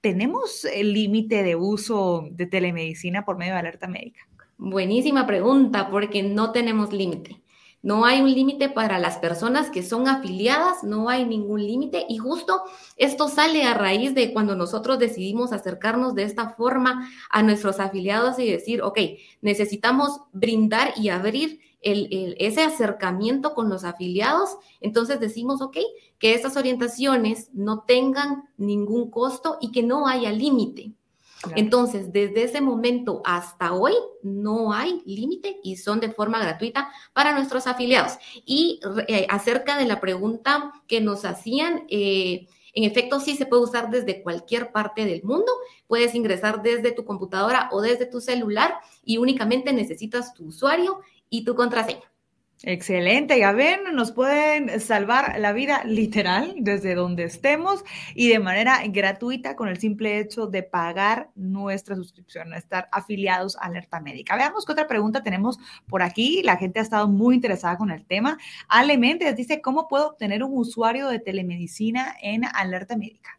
[0.00, 4.26] ¿tenemos el límite de uso de telemedicina por medio de alerta médica?
[4.56, 7.42] Buenísima pregunta, porque no tenemos límite.
[7.82, 12.18] No hay un límite para las personas que son afiliadas, no hay ningún límite y
[12.18, 12.62] justo
[12.96, 18.38] esto sale a raíz de cuando nosotros decidimos acercarnos de esta forma a nuestros afiliados
[18.38, 18.98] y decir, ok,
[19.40, 25.76] necesitamos brindar y abrir ese acercamiento con los afiliados, entonces decimos, ok,
[26.18, 30.95] que estas orientaciones no tengan ningún costo y que no haya límite.
[31.54, 37.32] Entonces, desde ese momento hasta hoy no hay límite y son de forma gratuita para
[37.32, 38.14] nuestros afiliados.
[38.44, 43.62] Y eh, acerca de la pregunta que nos hacían, eh, en efecto, sí se puede
[43.62, 45.50] usar desde cualquier parte del mundo.
[45.86, 51.44] Puedes ingresar desde tu computadora o desde tu celular y únicamente necesitas tu usuario y
[51.44, 52.04] tu contraseña.
[52.68, 58.80] Excelente, ya ven, nos pueden salvar la vida literal desde donde estemos y de manera
[58.88, 64.34] gratuita con el simple hecho de pagar nuestra suscripción, estar afiliados a Alerta Médica.
[64.34, 66.42] Veamos qué otra pregunta tenemos por aquí.
[66.42, 68.36] La gente ha estado muy interesada con el tema.
[68.66, 73.38] Ale Méndez dice, ¿cómo puedo obtener un usuario de telemedicina en Alerta Médica?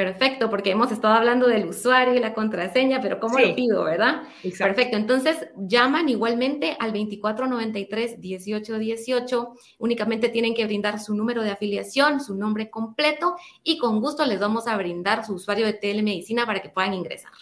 [0.00, 4.22] Perfecto, porque hemos estado hablando del usuario y la contraseña, pero ¿cómo lo pido, verdad?
[4.58, 12.34] Perfecto, entonces llaman igualmente al 2493-1818, únicamente tienen que brindar su número de afiliación, su
[12.34, 16.70] nombre completo y con gusto les vamos a brindar su usuario de telemedicina para que
[16.70, 17.32] puedan ingresar.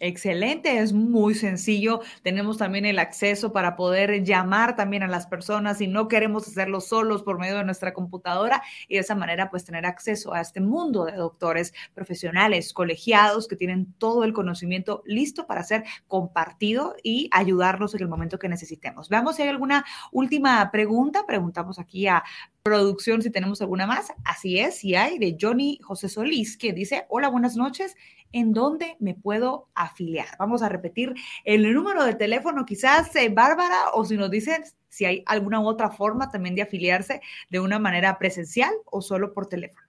[0.00, 2.00] Excelente, es muy sencillo.
[2.22, 6.80] Tenemos también el acceso para poder llamar también a las personas y no queremos hacerlo
[6.80, 10.60] solos por medio de nuestra computadora y de esa manera pues tener acceso a este
[10.60, 17.30] mundo de doctores profesionales, colegiados que tienen todo el conocimiento listo para ser compartido y
[17.32, 19.08] ayudarnos en el momento que necesitemos.
[19.08, 21.24] Veamos si hay alguna última pregunta.
[21.24, 22.24] Preguntamos aquí a
[22.64, 24.12] producción si tenemos alguna más.
[24.24, 27.94] Así es, si hay, de Johnny José Solís, que dice, hola, buenas noches
[28.34, 30.26] en dónde me puedo afiliar.
[30.38, 31.14] Vamos a repetir
[31.44, 35.90] el número de teléfono, quizás eh, Bárbara, o si nos dicen si hay alguna otra
[35.90, 39.86] forma también de afiliarse de una manera presencial o solo por teléfono.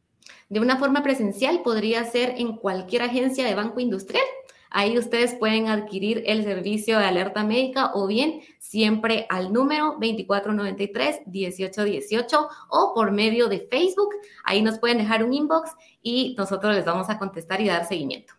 [0.48, 4.24] De una forma presencial podría ser en cualquier agencia de banco industrial.
[4.70, 12.48] Ahí ustedes pueden adquirir el servicio de alerta médica o bien siempre al número 2493-1818
[12.70, 14.10] o por medio de Facebook.
[14.44, 18.34] Ahí nos pueden dejar un inbox y nosotros les vamos a contestar y dar seguimiento.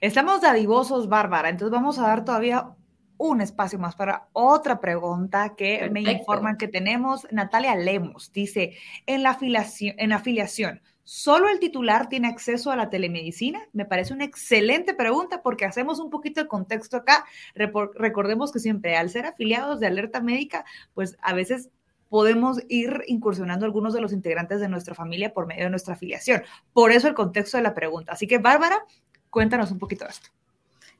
[0.00, 2.76] Estamos dadivosos, Bárbara, entonces vamos a dar todavía
[3.18, 7.26] un espacio más para otra pregunta que me informan que tenemos.
[7.32, 8.76] Natalia Lemos dice,
[9.06, 13.66] en la afiliación, en afiliación, ¿solo el titular tiene acceso a la telemedicina?
[13.72, 17.24] Me parece una excelente pregunta porque hacemos un poquito de contexto acá.
[17.54, 21.70] Recordemos que siempre al ser afiliados de alerta médica, pues a veces
[22.10, 26.42] podemos ir incursionando algunos de los integrantes de nuestra familia por medio de nuestra afiliación.
[26.74, 28.12] Por eso el contexto de la pregunta.
[28.12, 28.84] Así que, Bárbara,
[29.30, 30.28] cuéntanos un poquito de esto.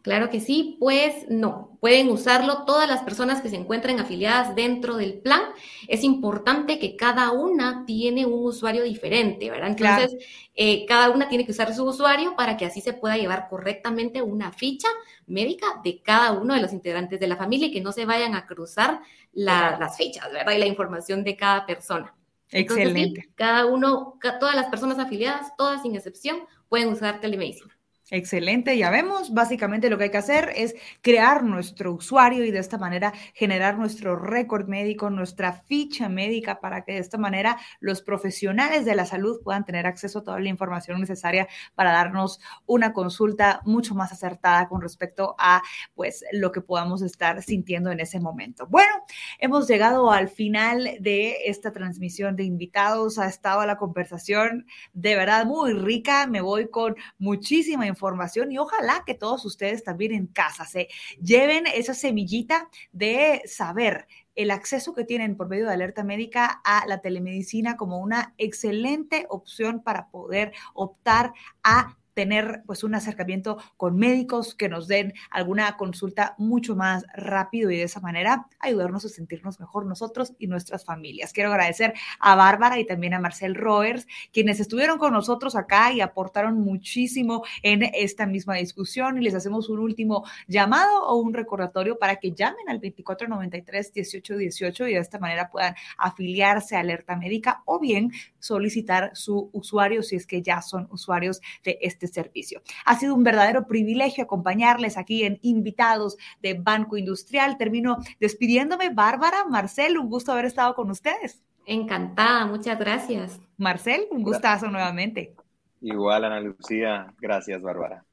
[0.08, 4.96] Claro que sí, pues no, pueden usarlo todas las personas que se encuentren afiliadas dentro
[4.96, 5.42] del plan.
[5.86, 9.68] Es importante que cada una tiene un usuario diferente, ¿verdad?
[9.68, 10.16] Entonces,
[10.54, 14.22] eh, cada una tiene que usar su usuario para que así se pueda llevar correctamente
[14.22, 14.88] una ficha
[15.26, 18.34] médica de cada uno de los integrantes de la familia y que no se vayan
[18.34, 19.02] a cruzar
[19.34, 20.54] las fichas, ¿verdad?
[20.54, 22.14] Y la información de cada persona.
[22.50, 23.28] Excelente.
[23.34, 26.38] cada uno, todas las personas afiliadas, todas sin excepción,
[26.70, 27.77] pueden usar telemedicina.
[28.10, 29.34] Excelente, ya vemos.
[29.34, 33.76] Básicamente lo que hay que hacer es crear nuestro usuario y de esta manera generar
[33.78, 39.04] nuestro récord médico, nuestra ficha médica para que de esta manera los profesionales de la
[39.04, 44.10] salud puedan tener acceso a toda la información necesaria para darnos una consulta mucho más
[44.10, 45.60] acertada con respecto a
[45.94, 48.66] pues lo que podamos estar sintiendo en ese momento.
[48.68, 48.94] Bueno,
[49.38, 53.18] hemos llegado al final de esta transmisión de invitados.
[53.18, 56.26] Ha estado la conversación de verdad muy rica.
[56.26, 60.88] Me voy con muchísima información información y ojalá que todos ustedes también en casa se
[61.20, 66.86] lleven esa semillita de saber el acceso que tienen por medio de alerta médica a
[66.86, 71.32] la telemedicina como una excelente opción para poder optar
[71.64, 77.70] a tener pues un acercamiento con médicos que nos den alguna consulta mucho más rápido
[77.70, 81.32] y de esa manera ayudarnos a sentirnos mejor nosotros y nuestras familias.
[81.32, 86.00] Quiero agradecer a Bárbara y también a Marcel Roers, quienes estuvieron con nosotros acá y
[86.00, 92.00] aportaron muchísimo en esta misma discusión y les hacemos un último llamado o un recordatorio
[92.00, 97.62] para que llamen al 2493 1818 y de esta manera puedan afiliarse a Alerta Médica
[97.64, 98.10] o bien
[98.40, 102.62] solicitar su usuario si es que ya son usuarios de este servicio.
[102.84, 107.56] Ha sido un verdadero privilegio acompañarles aquí en Invitados de Banco Industrial.
[107.56, 108.90] Termino despidiéndome.
[108.90, 111.42] Bárbara, Marcel, un gusto haber estado con ustedes.
[111.66, 113.40] Encantada, muchas gracias.
[113.58, 115.34] Marcel, un gustazo nuevamente.
[115.80, 118.04] Igual, Ana Lucía, gracias, Bárbara.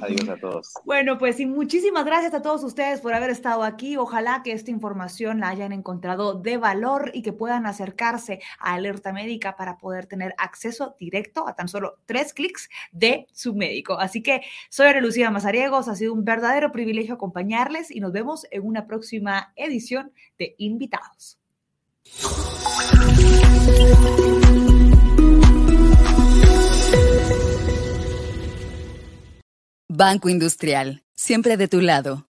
[0.00, 0.72] Adiós a todos.
[0.84, 3.96] Bueno, pues y muchísimas gracias a todos ustedes por haber estado aquí.
[3.96, 9.12] Ojalá que esta información la hayan encontrado de valor y que puedan acercarse a Alerta
[9.12, 13.98] Médica para poder tener acceso directo a tan solo tres clics de su médico.
[13.98, 18.46] Así que soy Ana Lucía Mazariegos, ha sido un verdadero privilegio acompañarles y nos vemos
[18.50, 21.38] en una próxima edición de Invitados.
[29.90, 32.26] Banco Industrial, siempre de tu lado.